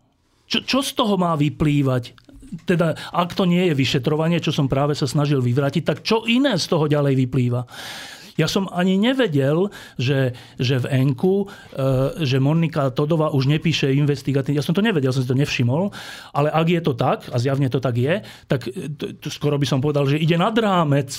[0.52, 2.21] Čo, čo z toho má vyplývať?
[2.68, 6.60] Teda ak to nie je vyšetrovanie, čo som práve sa snažil vyvrátiť, tak čo iné
[6.60, 7.64] z toho ďalej vyplýva?
[8.40, 9.68] Ja som ani nevedel,
[10.00, 14.60] že, že v Enku, e, že Monika Todová už nepíše investigatívne.
[14.60, 15.92] Ja som to nevedel, som si to nevšimol.
[16.32, 18.72] Ale ak je to tak, a zjavne to tak je, tak
[19.20, 21.12] to skoro by som povedal, že ide nad rámec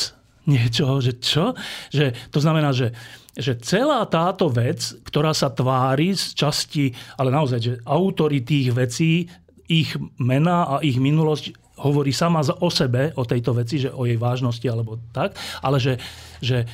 [0.48, 1.54] niečoho, že čo?
[1.94, 2.90] Že, to znamená, že,
[3.38, 9.30] že celá táto vec, ktorá sa tvári z časti, ale naozaj, že autory tých vecí
[9.72, 14.20] ich mená a ich minulosť hovorí sama o sebe, o tejto veci, že o jej
[14.20, 15.32] vážnosti alebo tak,
[15.64, 15.96] ale že,
[16.44, 16.68] že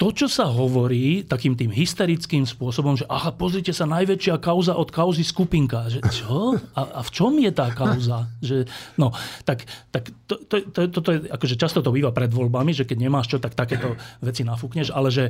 [0.00, 4.88] to, čo sa hovorí takým tým hysterickým spôsobom, že aha, pozrite sa, najväčšia kauza od
[4.88, 5.92] kauzy skupinka.
[5.92, 6.56] Že čo?
[6.72, 8.32] A, a v čom je tá kauza?
[8.40, 8.64] Že,
[8.96, 9.12] no,
[9.44, 12.88] tak, tak to, to, to, to, to je, akože často to býva pred voľbami, že
[12.88, 13.92] keď nemáš čo, tak takéto
[14.24, 15.28] veci nafúkneš, ale že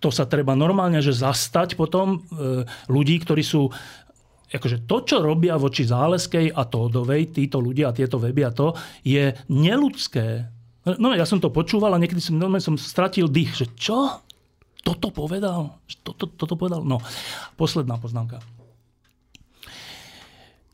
[0.00, 3.68] to sa treba normálne že zastať potom e, ľudí, ktorí sú
[4.48, 8.72] akože to, čo robia voči Záleskej a Tódovej, títo ľudia a tieto weby a to,
[9.04, 10.48] je neludské.
[10.96, 14.24] No ja som to počúval a niekedy som, no, som stratil dých, že čo?
[14.80, 15.76] Toto povedal?
[16.00, 16.80] Toto, toto povedal?
[16.80, 16.96] No,
[17.60, 18.40] posledná poznámka.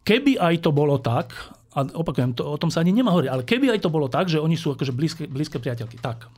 [0.06, 1.34] Keby aj to bolo tak,
[1.74, 4.30] a opakujem, to, o tom sa ani nemá hovoriť, ale keby aj to bolo tak,
[4.30, 6.30] že oni sú akože blízke, blízke priateľky, tak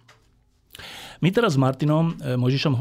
[1.20, 2.80] my teraz s Martinom e, Možišom e,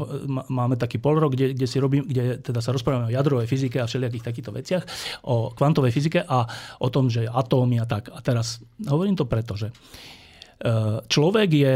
[0.52, 3.88] máme taký polrok, kde, kde, si robím, kde teda sa rozprávame o jadrovej fyzike a
[3.88, 4.84] všelijakých takýchto veciach,
[5.24, 6.44] o kvantovej fyzike a
[6.80, 8.12] o tom, že atómy a tak.
[8.12, 9.74] A teraz hovorím to preto, že e,
[11.06, 11.74] človek je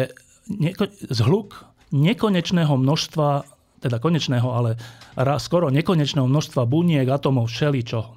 [0.60, 3.28] neko- zhluk nekonečného množstva,
[3.82, 4.70] teda konečného, ale
[5.42, 8.10] skoro nekonečného množstva buniek, atómov, všeličoho.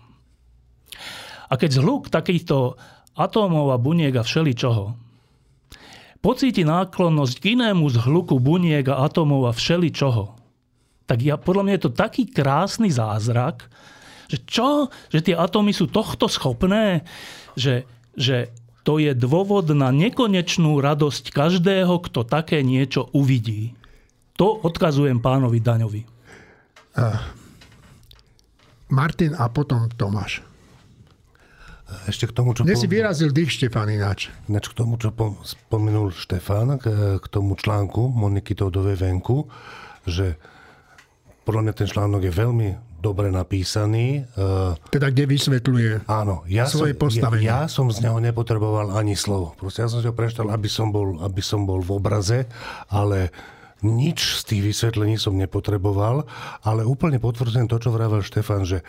[1.49, 2.77] A keď zhluk takýchto
[3.17, 5.02] atómov a buniek a všeličoho
[6.23, 9.91] pocíti náklonnosť k inému zhluku buniek a atomov a všeli.
[11.03, 13.67] Tak ja, podľa mňa je to taký krásny zázrak,
[14.31, 14.87] že čo?
[15.11, 17.03] Že tie atómy sú tohto schopné?
[17.59, 17.83] Že,
[18.15, 18.55] že
[18.87, 23.75] to je dôvod na nekonečnú radosť každého, kto také niečo uvidí.
[24.39, 26.01] To odkazujem pánovi Daňovi.
[26.97, 27.19] Uh,
[28.89, 30.52] Martin a potom Tomáš.
[32.09, 32.65] Ešte k tomu, čo...
[32.65, 34.33] Dnes si vyrazil dých, Štefan, ináč.
[34.49, 35.13] Ináč k tomu, čo
[35.43, 39.47] spomenul Štefan, k, tomu článku Moniky Todovej venku,
[40.03, 40.35] že
[41.43, 42.69] podľa mňa ten článok je veľmi
[43.03, 44.23] dobre napísaný.
[44.23, 47.51] E, teda kde vysvetľuje áno, ja svoje som, postavenie.
[47.51, 49.51] Ja, ja som z neho nepotreboval ani slovo.
[49.59, 52.47] Proste ja som si ho preštal, aby som bol, aby som bol v obraze,
[52.87, 53.35] ale
[53.83, 56.23] nič z tých vysvetlení som nepotreboval,
[56.63, 58.79] ale úplne potvrdzujem to, čo vravel Štefan, že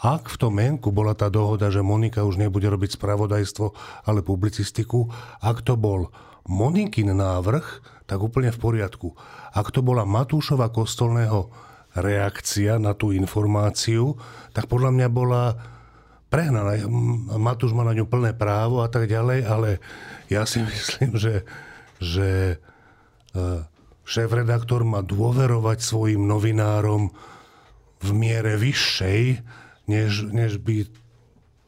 [0.00, 3.66] ak v tom menku bola tá dohoda, že Monika už nebude robiť spravodajstvo,
[4.08, 5.12] ale publicistiku,
[5.44, 6.08] ak to bol
[6.48, 9.12] Monikin návrh, tak úplne v poriadku.
[9.52, 11.52] Ak to bola Matúšova kostolného
[11.92, 14.16] reakcia na tú informáciu,
[14.56, 15.54] tak podľa mňa bola
[16.32, 16.86] prehnaná.
[17.36, 19.70] Matúš má na ňu plné právo a tak ďalej, ale
[20.32, 21.44] ja si myslím, že,
[22.00, 22.56] že
[23.36, 23.46] e,
[24.08, 27.12] šéf-redaktor má dôverovať svojim novinárom
[28.00, 29.44] v miere vyššej,
[29.90, 30.86] než, než by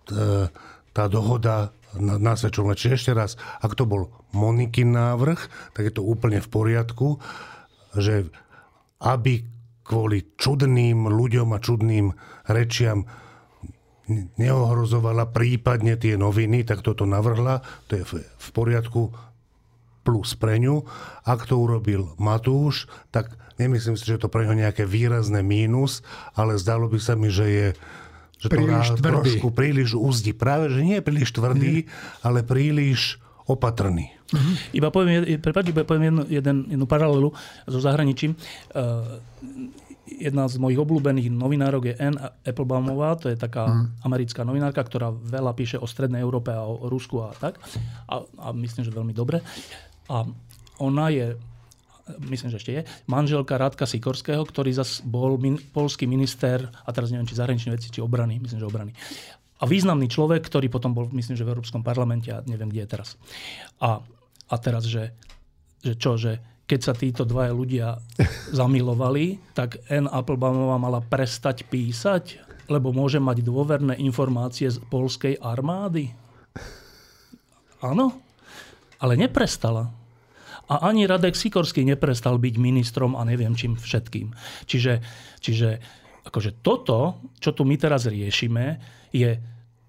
[0.06, 0.54] tá,
[0.94, 2.78] tá dohoda nasvedčovala.
[2.78, 7.20] Čiže ešte raz, ak to bol Monikin návrh, tak je to úplne v poriadku,
[7.98, 8.30] že
[9.02, 9.44] aby
[9.82, 12.14] kvôli čudným ľuďom a čudným
[12.48, 13.04] rečiam
[14.38, 17.60] neohrozovala prípadne tie noviny, tak toto navrhla,
[17.90, 19.12] to je v poriadku
[20.02, 20.82] plus pre ňu.
[21.22, 26.02] Ak to urobil Matúš, tak nemyslím si, že to pre ňo nejaké výrazné mínus,
[26.34, 27.68] ale zdalo by sa mi, že je
[28.42, 29.38] že príliš to tvrdý.
[29.38, 30.34] trošku príliš úzdi.
[30.34, 31.88] Práve, že nie je príliš tvrdý, nie.
[32.26, 34.10] ale príliš opatrný.
[34.34, 34.54] Uh-huh.
[34.74, 37.30] Iba poviem, prepáč, iba poviem jednu, jeden, jednu paralelu
[37.70, 38.34] so zahraničím.
[38.74, 39.22] Uh,
[40.06, 44.06] jedna z mojich obľúbených novinárok je Anne Applebaumová, to je taká uh-huh.
[44.06, 47.62] americká novinárka, ktorá veľa píše o Strednej Európe a o Rusku a tak.
[48.10, 49.40] A, a myslím, že veľmi dobre.
[50.10, 50.26] A
[50.82, 51.38] ona je
[52.28, 57.14] myslím, že ešte je, manželka Rádka Sikorského, ktorý zas bol min, polský minister, a teraz
[57.14, 58.92] neviem, či zahraničné veci, či obrany, myslím, že obrany.
[59.62, 62.90] A významný človek, ktorý potom bol, myslím, že v Európskom parlamente a neviem, kde je
[62.90, 63.14] teraz.
[63.78, 64.02] A,
[64.50, 65.14] a teraz, že,
[65.86, 67.86] že čo, že keď sa títo dvaja ľudia
[68.58, 70.10] zamilovali, tak N.
[70.10, 76.10] Applebaumová mala prestať písať, lebo môže mať dôverné informácie z polskej armády.
[77.82, 78.18] Áno,
[79.02, 80.01] ale neprestala.
[80.70, 84.30] A ani Radek Sikorský neprestal byť ministrom a neviem čím všetkým.
[84.68, 85.02] Čiže,
[85.42, 85.68] čiže
[86.22, 88.78] akože toto, čo tu my teraz riešime,
[89.10, 89.36] je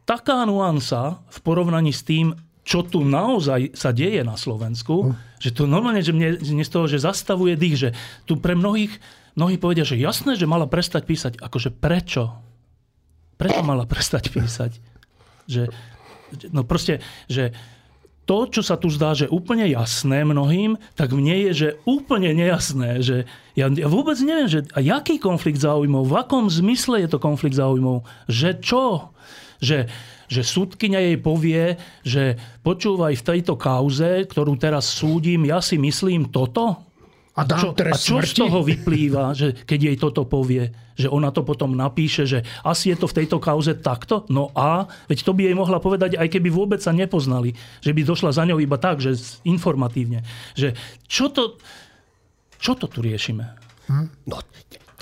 [0.04, 5.40] taká nuansa v porovnaní s tým, čo tu naozaj sa deje na Slovensku, hm.
[5.40, 7.90] že to normálne, že mne, mne z toho, že zastavuje dých, že
[8.24, 8.92] tu pre mnohých,
[9.36, 11.34] mnohí povedia, že jasné, že mala prestať písať.
[11.44, 12.32] Akože prečo?
[13.36, 14.80] Prečo mala prestať písať?
[15.44, 15.76] Že,
[16.56, 17.52] no proste, že
[18.24, 23.04] to, čo sa tu zdá, že úplne jasné mnohým, tak mne je, že úplne nejasné,
[23.04, 23.28] že
[23.60, 27.60] ja, ja vôbec neviem, že a jaký konflikt záujmov, v akom zmysle je to konflikt
[27.60, 29.12] záujmov, že čo?
[29.60, 29.92] Že,
[30.32, 36.32] že súdkynia jej povie, že počúvaj v tejto kauze, ktorú teraz súdim, ja si myslím
[36.32, 36.93] toto,
[37.34, 41.34] a, a čo, a čo z toho vyplýva, že keď jej toto povie, že ona
[41.34, 44.30] to potom napíše, že asi je to v tejto kauze takto?
[44.30, 48.06] No a, veď to by jej mohla povedať, aj keby vôbec sa nepoznali, že by
[48.06, 49.18] došla za ňou iba tak, že
[49.50, 50.22] informatívne.
[50.54, 50.78] Že
[51.10, 51.58] čo to,
[52.62, 53.50] čo to tu riešime?
[53.90, 54.30] Hm?
[54.30, 54.38] No,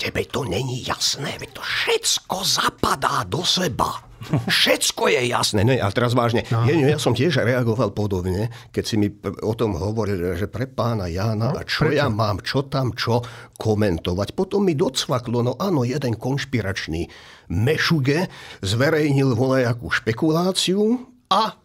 [0.00, 4.11] tebe to není jasné, veď to všetko zapadá do seba.
[4.48, 5.60] Všetko je jasné.
[5.62, 6.46] Ne, a teraz vážne.
[6.50, 6.66] No.
[6.66, 9.08] Ja, ja som tiež reagoval podobne, keď si mi
[9.42, 11.98] o tom hovoril, že pre pána Jána, no, a čo prečo?
[11.98, 13.22] ja mám, čo tam, čo
[13.56, 14.34] komentovať.
[14.34, 17.06] Potom mi docvaklo, no áno, jeden konšpiračný
[17.52, 18.26] mešuge
[18.64, 20.98] zverejnil volajakú špekuláciu
[21.30, 21.61] a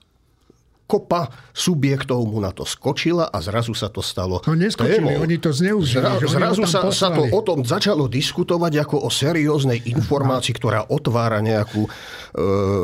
[0.88, 5.20] kopa subjektov mu na to skočila a zrazu sa to stalo No neskočili, témou.
[5.20, 6.00] oni to zneužili.
[6.00, 11.44] Zra, zrazu sa, sa to o tom začalo diskutovať ako o serióznej informácii, ktorá otvára
[11.44, 11.90] nejakú e,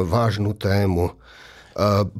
[0.03, 1.09] vážnu tému.
[1.09, 1.13] E,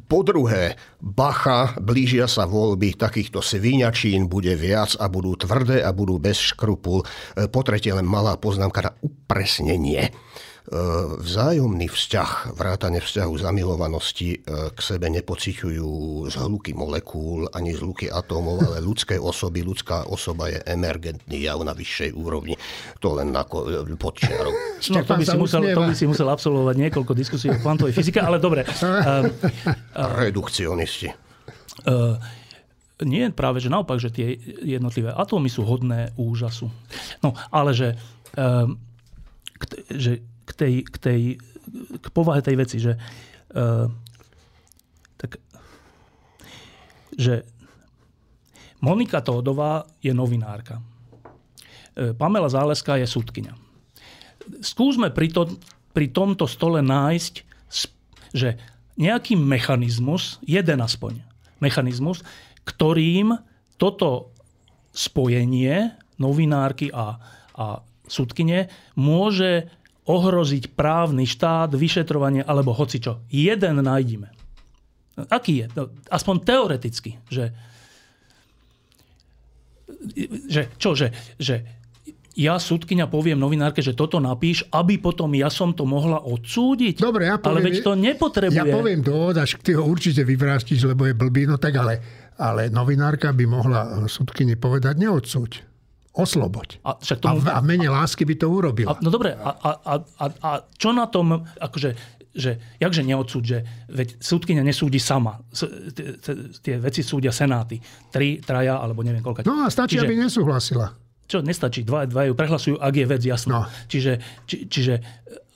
[0.08, 6.16] po druhé, bacha, blížia sa voľby, takýchto sviňačín bude viac a budú tvrdé a budú
[6.16, 7.04] bez škrupul.
[7.36, 10.08] E, po tretie, len malá poznámka na upresnenie.
[11.22, 14.38] Vzájomný vzťah, vrátane vzťahu zamilovanosti e,
[14.74, 15.90] k sebe nepociťujú
[16.26, 21.62] z hluky molekúl ani z hluky atómov, ale ľudské osoby, ľudská osoba je emergentný jav
[21.62, 22.58] na vyššej úrovni.
[22.98, 24.54] To len ako e, podčiarok.
[24.90, 28.18] No, to, by si musel, to by si musel absolvovať niekoľko diskusí o kvantovej fyzike,
[28.18, 28.66] ale dobre.
[28.66, 29.30] Uh,
[29.94, 31.06] uh, Redukcionisti.
[31.86, 32.18] Uh,
[33.06, 34.34] nie práve, že naopak, že tie
[34.66, 36.66] jednotlivé atómy sú hodné úžasu.
[37.22, 37.94] No, ale že,
[38.34, 38.66] uh,
[39.86, 41.20] že k tej, k tej
[42.00, 42.92] k povahe tej veci, že,
[43.56, 43.88] uh,
[45.16, 45.40] tak,
[47.16, 47.44] že
[48.84, 50.80] Monika Tódová je novinárka.
[51.96, 53.56] Uh, Pamela Záleská je súdkynia.
[54.60, 55.48] Skúsme pri, to,
[55.96, 57.34] pri tomto stole nájsť,
[58.34, 58.60] že
[59.00, 61.24] nejaký mechanizmus, jeden aspoň
[61.64, 62.20] mechanizmus,
[62.68, 63.34] ktorým
[63.80, 64.36] toto
[64.92, 67.18] spojenie novinárky a,
[67.56, 69.66] a súdkyne môže
[70.04, 73.24] ohroziť právny štát, vyšetrovanie alebo hocičo.
[73.32, 74.28] Jeden nájdime.
[75.30, 75.66] Aký je?
[75.78, 77.54] No, aspoň teoreticky, že,
[80.50, 81.62] že čo, že, že
[82.34, 86.98] ja súdkynia poviem novinárke, že toto napíš, aby potom ja som to mohla odsúdiť.
[86.98, 88.58] Dobre, ja poviem, ale veď to nepotrebuje.
[88.58, 92.02] Ja poviem dôvod, až ty ho určite vyvrástiš, lebo je blbý, no tak ale,
[92.34, 93.80] ale novinárka by mohla
[94.10, 95.73] súdkyni povedať neodsúď
[96.14, 96.78] osloboď.
[96.86, 97.42] A, však tomu...
[97.42, 98.86] a, a v mene lásky by to urobil.
[99.02, 101.90] no dobre, a, a, a, a čo na tom, akože,
[102.30, 103.58] že, jakže neodsúd, že
[103.90, 105.42] veď súdkynia nesúdi sama.
[106.62, 107.82] Tie veci súdia senáty.
[108.14, 109.46] Tri, traja, alebo neviem koľko.
[109.46, 110.94] No a stačí, Čiže, aby nesúhlasila.
[111.26, 111.82] Čo, nestačí.
[111.82, 113.66] Dva, dva ju prehlasujú, ak je vec jasná.
[113.66, 113.70] No.
[113.90, 114.12] Čiže,
[114.46, 114.94] či, čiže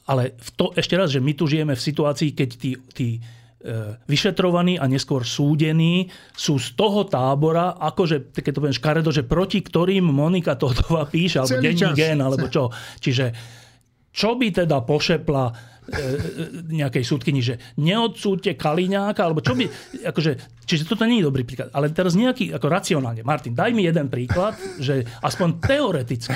[0.09, 3.09] ale v to, ešte raz, že my tu žijeme v situácii, keď tí, tí
[4.07, 9.67] vyšetrovaní a neskôr súdení sú z toho tábora, akože, keď to poviem škaredo, že proti
[9.67, 12.71] ktorým Monika Todová píše, alebo denní gen, alebo čo.
[13.03, 13.35] Čiže
[14.19, 16.01] čo by teda pošepla e, e,
[16.75, 19.71] nejakej súdkyni, že neodsúďte Kaliňáka, alebo čo by,
[20.11, 21.71] akože, čiže toto nie je dobrý príklad.
[21.71, 23.23] Ale teraz nejaký, ako racionálne.
[23.23, 26.35] Martin, daj mi jeden príklad, že aspoň teoreticky.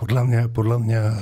[0.00, 1.14] Podľa mňa, podľa mňa e,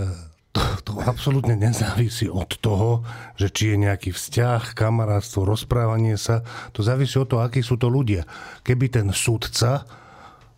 [0.00, 0.27] e,
[0.58, 3.06] to, to absolútne nezávisí od toho,
[3.38, 6.42] že či je nejaký vzťah, kamarátstvo, rozprávanie sa.
[6.74, 8.26] To závisí od toho, akí sú to ľudia.
[8.66, 9.86] Keby ten sudca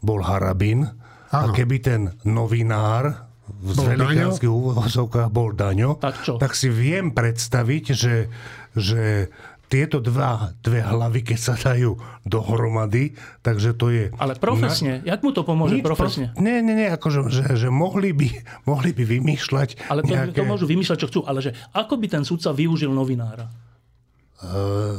[0.01, 0.89] bol Harabin
[1.31, 6.39] a keby ten novinár v Bol velikánskych úvozovkách bol Daňo, Tak čo?
[6.39, 8.31] tak si viem predstaviť, že,
[8.79, 9.27] že
[9.71, 11.95] tieto dva, dve hlavy, keď sa dajú
[12.27, 13.15] dohromady,
[13.47, 14.11] takže to je...
[14.19, 16.35] Ale profesne, jak mu to pomôže Nič, profesne?
[16.35, 16.43] Pro...
[16.43, 18.29] Nie, nie, nie, akože, že, že mohli, by,
[18.67, 20.43] mohli by vymýšľať Ale to, nejaké...
[20.43, 21.21] to môžu vymýšľať, čo chcú.
[21.23, 23.47] Ale že ako by ten sudca využil novinára?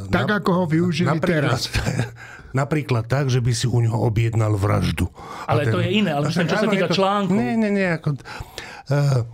[0.07, 1.67] Tak ako ho využili napríklad, teraz.
[2.61, 5.09] napríklad tak, že by si u neho objednal vraždu.
[5.49, 7.35] Ale to je iné, ale myslím, čo sa týka to- článkov.
[7.35, 7.89] Nie, nie, nie.
[7.89, 9.25] Ako, uh,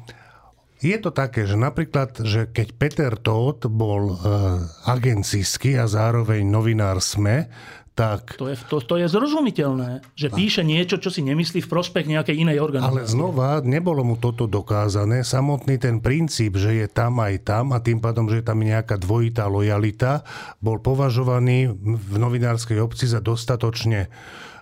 [0.78, 7.02] je to také, že napríklad, že keď Peter Todt bol uh, agencijský a zároveň novinár
[7.02, 7.50] SME,
[7.98, 12.06] tak To je, to, to je zrozumiteľné, že píše niečo, čo si nemyslí v prospech
[12.06, 13.18] nejakej inej Ale organizácie.
[13.18, 15.26] znova, nebolo mu toto dokázané.
[15.26, 19.02] Samotný ten princíp, že je tam aj tam a tým pádom, že je tam nejaká
[19.02, 20.22] dvojitá lojalita,
[20.62, 24.14] bol považovaný v novinárskej obci za dostatočne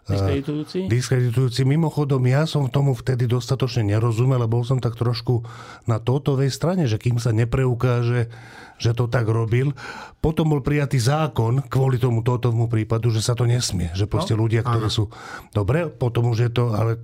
[0.06, 0.86] Diskreditujúci?
[0.86, 1.66] diskreditujúci.
[1.66, 5.42] Mimochodom, ja som tomu vtedy dostatočne nerozumel a bol som tak trošku
[5.90, 8.30] na totovej strane, že kým sa nepreukáže,
[8.78, 9.74] že to tak robil.
[10.22, 13.90] Potom bol prijatý zákon kvôli tomu totovmu prípadu, že sa to nesmie.
[13.98, 15.10] Že proste no, ľudia, ktorí sú...
[15.50, 17.02] Dobre, potom už je to, ale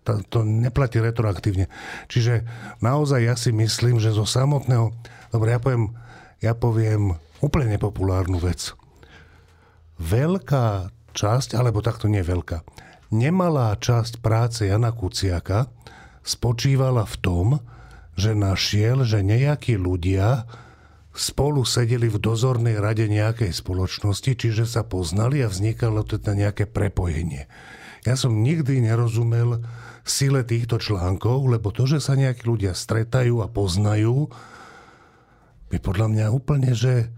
[0.00, 1.68] to, to neplatí retroaktívne.
[2.08, 2.48] Čiže
[2.80, 4.96] naozaj ja si myslím, že zo samotného...
[5.28, 5.92] Dobre, ja poviem,
[6.40, 8.72] ja poviem úplne nepopulárnu vec.
[10.00, 12.66] Veľká časť, alebo takto nie veľká,
[13.14, 15.70] nemalá časť práce Jana Kuciaka
[16.26, 17.46] spočívala v tom,
[18.18, 20.46] že našiel, že nejakí ľudia
[21.14, 27.46] spolu sedeli v dozornej rade nejakej spoločnosti, čiže sa poznali a vznikalo teda nejaké prepojenie.
[28.02, 29.62] Ja som nikdy nerozumel
[30.04, 34.28] sile týchto článkov, lebo to, že sa nejakí ľudia stretajú a poznajú,
[35.72, 37.10] je podľa mňa úplne, že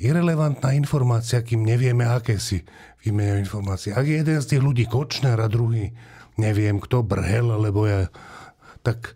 [0.00, 2.66] irrelevantná informácia, kým nevieme, aké si
[3.04, 3.92] vymeniajú informácie.
[3.92, 5.92] Ak je jeden z tých ľudí Kočner a druhý
[6.40, 8.10] neviem kto, Brhel, alebo ja,
[8.82, 9.14] tak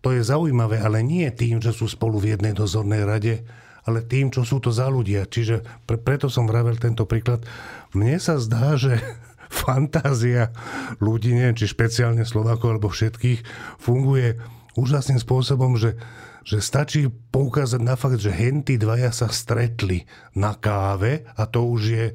[0.00, 3.44] to je zaujímavé, ale nie tým, že sú spolu v jednej dozornej rade,
[3.84, 5.28] ale tým, čo sú to za ľudia.
[5.28, 7.44] Čiže pre, preto som vravel tento príklad.
[7.92, 9.00] Mne sa zdá, že
[9.64, 10.52] fantázia
[11.00, 13.44] ľudí, neviem, či špeciálne Slovákov alebo všetkých,
[13.80, 14.40] funguje
[14.74, 16.00] úžasným spôsobom, že,
[16.42, 21.82] že stačí poukázať na fakt, že henty dvaja sa stretli na káve a to už
[21.92, 22.06] je,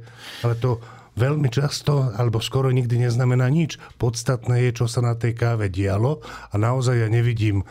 [0.44, 0.82] ale to
[1.20, 3.76] veľmi často, alebo skoro nikdy neznamená nič.
[4.00, 7.68] Podstatné je, čo sa na tej káve dialo a naozaj ja nevidím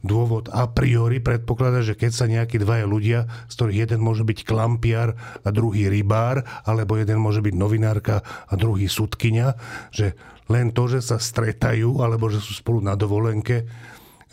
[0.00, 4.48] dôvod a priori predpokladať, že keď sa nejakí dvaja ľudia, z ktorých jeden môže byť
[4.48, 9.60] klampiar a druhý rybár, alebo jeden môže byť novinárka a druhý sudkynia,
[9.92, 10.16] že
[10.48, 13.68] len to, že sa stretajú, alebo že sú spolu na dovolenke,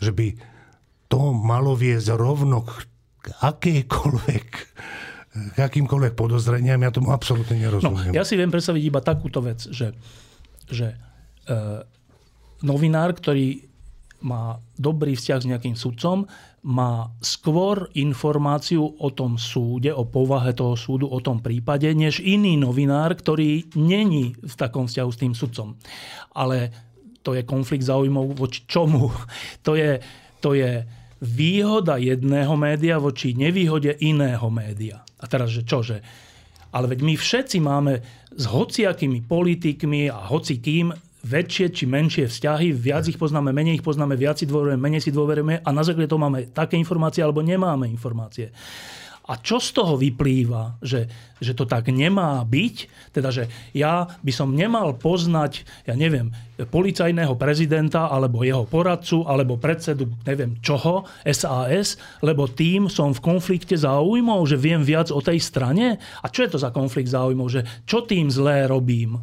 [0.00, 0.34] že by
[1.08, 4.48] to malo viesť rovno k akejkoľvek
[5.54, 8.12] k akýmkoľvek podozreniam, ja tomu absolútne No, nerozumiem.
[8.14, 9.94] ja si viem predstaviť iba takúto vec, že,
[10.68, 10.96] že e,
[12.62, 13.66] novinár, ktorý
[14.18, 16.26] má dobrý vzťah s nejakým sudcom,
[16.66, 22.58] má skôr informáciu o tom súde, o povahe toho súdu, o tom prípade, než iný
[22.58, 25.78] novinár, ktorý není v takom vzťahu s tým sudcom.
[26.34, 26.74] Ale
[27.22, 29.10] to je konflikt záujmov voči čomu?
[29.66, 30.02] To je,
[30.42, 30.82] to je
[31.22, 35.02] výhoda jedného média voči nevýhode iného média.
[35.18, 35.98] A teraz, že čože?
[36.70, 37.92] Ale veď my všetci máme
[38.34, 44.14] s hociakými politikmi a hocikým väčšie či menšie vzťahy, viac ich poznáme, menej ich poznáme,
[44.14, 47.90] viac si dôverujeme, menej si dôverujeme a na základe toho máme také informácie alebo nemáme
[47.90, 48.54] informácie.
[49.28, 51.04] A čo z toho vyplýva, že,
[51.36, 52.76] že to tak nemá byť?
[53.12, 53.44] Teda, že
[53.76, 60.56] ja by som nemal poznať, ja neviem, policajného prezidenta, alebo jeho poradcu, alebo predsedu, neviem
[60.64, 66.00] čoho, SAS, lebo tým som v konflikte záujmov, že viem viac o tej strane?
[66.24, 67.52] A čo je to za konflikt záujmov?
[67.52, 69.20] Že čo tým zlé robím?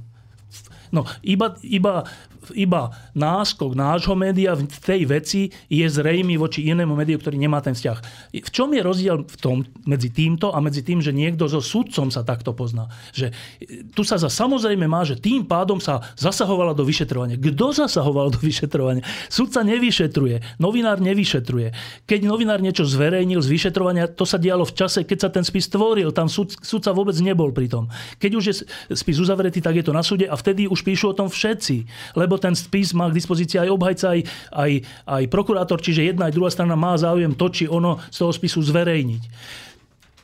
[0.93, 2.05] No iba, iba
[2.53, 5.41] iba náskok nášho média v tej veci
[5.71, 7.97] je zrejmý voči inému médiu, ktorý nemá ten vzťah.
[8.35, 12.13] V čom je rozdiel v tom, medzi týmto a medzi tým, že niekto so sudcom
[12.13, 12.91] sa takto pozná?
[13.15, 13.31] Že
[13.63, 17.39] e, tu sa za samozrejme má, že tým pádom sa zasahovalo do vyšetrovania.
[17.39, 19.01] Kto zasahoval do vyšetrovania?
[19.31, 21.71] Sudca nevyšetruje, novinár nevyšetruje.
[22.03, 25.71] Keď novinár niečo zverejnil z vyšetrovania, to sa dialo v čase, keď sa ten spis
[25.71, 26.11] tvoril.
[26.11, 27.87] Tam sud, sudca vôbec nebol pri tom.
[28.19, 28.55] Keď už je
[28.93, 31.87] spis uzavretý, tak je to na súde a vtedy už píšu o tom všetci.
[32.19, 34.21] Lebo lebo ten spis má k dispozícii aj obhajca, aj,
[34.51, 34.71] aj,
[35.07, 38.59] aj prokurátor, čiže jedna aj druhá strana má záujem to, či ono z toho spisu
[38.59, 39.23] zverejniť.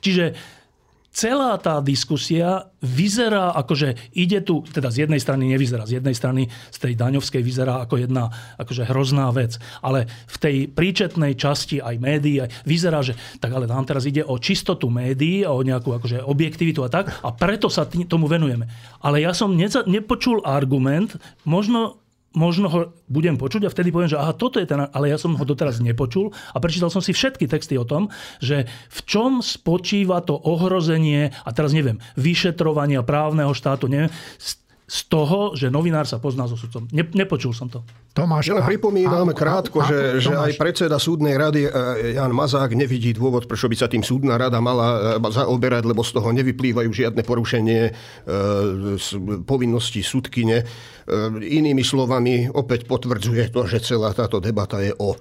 [0.03, 0.26] Čiže
[1.12, 6.16] celá tá diskusia vyzerá ako, že ide tu, teda z jednej strany nevyzerá, z jednej
[6.16, 11.84] strany z tej daňovskej vyzerá ako jedna akože hrozná vec, ale v tej príčetnej časti
[11.84, 15.93] aj médií aj vyzerá, že tak ale nám teraz ide o čistotu médií o nejakú
[15.99, 18.72] akože objektivitu a tak a preto sa tomu venujeme.
[19.03, 22.01] Ale ja som nepočul argument, možno
[22.32, 22.79] možno ho
[23.11, 25.84] budem počuť a vtedy poviem, že aha, toto je ten, ale ja som ho doteraz
[25.84, 28.07] nepočul a prečítal som si všetky texty o tom,
[28.39, 34.61] že v čom spočíva to ohrozenie, a teraz neviem, vyšetrovania právneho štátu, neviem, z
[35.08, 36.84] toho, že novinár sa pozná so sudcom.
[36.92, 37.80] Ne, nepočul som to.
[38.12, 41.70] Tomáš, ja len pripomínam a, krátko, a, a, že, že aj predseda súdnej rady e,
[42.20, 46.12] Jan Mazák nevidí dôvod, prečo by sa tým súdna rada mala e, zaoberať, lebo z
[46.12, 47.92] toho nevyplývajú žiadne porušenie e,
[49.48, 50.68] povinností súdkyne.
[51.42, 55.16] Inými slovami, opäť potvrdzuje to, že celá táto debata je o...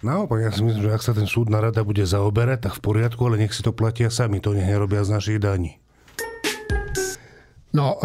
[0.00, 3.20] Naopak, ja si myslím, že ak sa ten súdna rada bude zaoberať, tak v poriadku,
[3.26, 5.76] ale nech si to platia sami, to nech nerobia z našich daní.
[7.76, 8.00] No,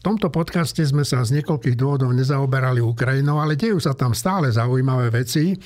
[0.00, 4.48] v tomto podcaste sme sa z niekoľkých dôvodov nezaoberali Ukrajinou, ale dejú sa tam stále
[4.48, 5.52] zaujímavé veci.
[5.52, 5.56] E,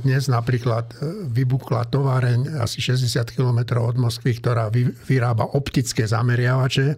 [0.00, 4.72] dnes napríklad e, vybuchla továreň asi 60 km od Moskvy, ktorá
[5.04, 6.96] vyrába optické zameriavače.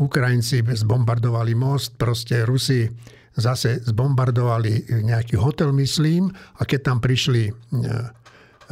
[0.00, 2.88] Ukrajinci zbombardovali most, proste Rusi
[3.36, 7.52] zase zbombardovali nejaký hotel, myslím, a keď tam prišli e,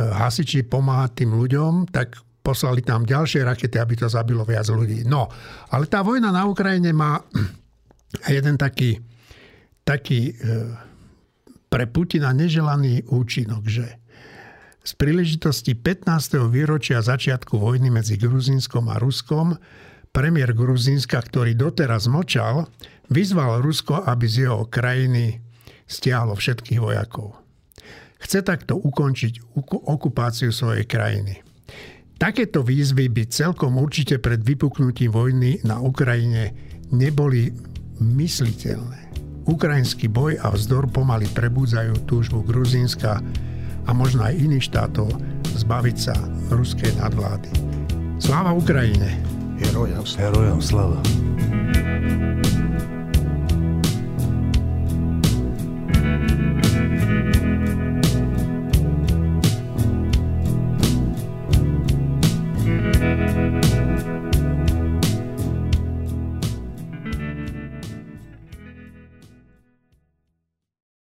[0.01, 5.05] hasiči pomáhať tým ľuďom, tak poslali tam ďalšie rakety, aby to zabilo viac ľudí.
[5.05, 5.29] No,
[5.71, 7.21] ale tá vojna na Ukrajine má
[8.37, 9.01] jeden taký,
[9.85, 10.43] taký e,
[11.69, 13.87] pre Putina neželaný účinok, že
[14.81, 16.49] z príležitosti 15.
[16.49, 19.55] výročia začiatku vojny medzi Gruzínskom a Ruskom
[20.11, 22.67] premiér Gruzínska, ktorý doteraz mlčal,
[23.11, 25.39] vyzval Rusko, aby z jeho krajiny
[25.87, 27.39] stiahlo všetkých vojakov.
[28.21, 31.41] Chce takto ukončiť okupáciu svojej krajiny.
[32.21, 36.53] Takéto výzvy by celkom určite pred vypuknutím vojny na Ukrajine
[36.93, 37.49] neboli
[37.97, 39.09] mysliteľné.
[39.49, 43.25] Ukrajinský boj a vzdor pomaly prebúdzajú túžbu Gruzínska
[43.89, 45.09] a možno aj iných štátov
[45.65, 46.13] zbaviť sa
[46.53, 47.49] ruskej nadvlády.
[48.21, 49.17] Sláva Ukrajine!
[49.57, 51.01] Herojom, herojom slava!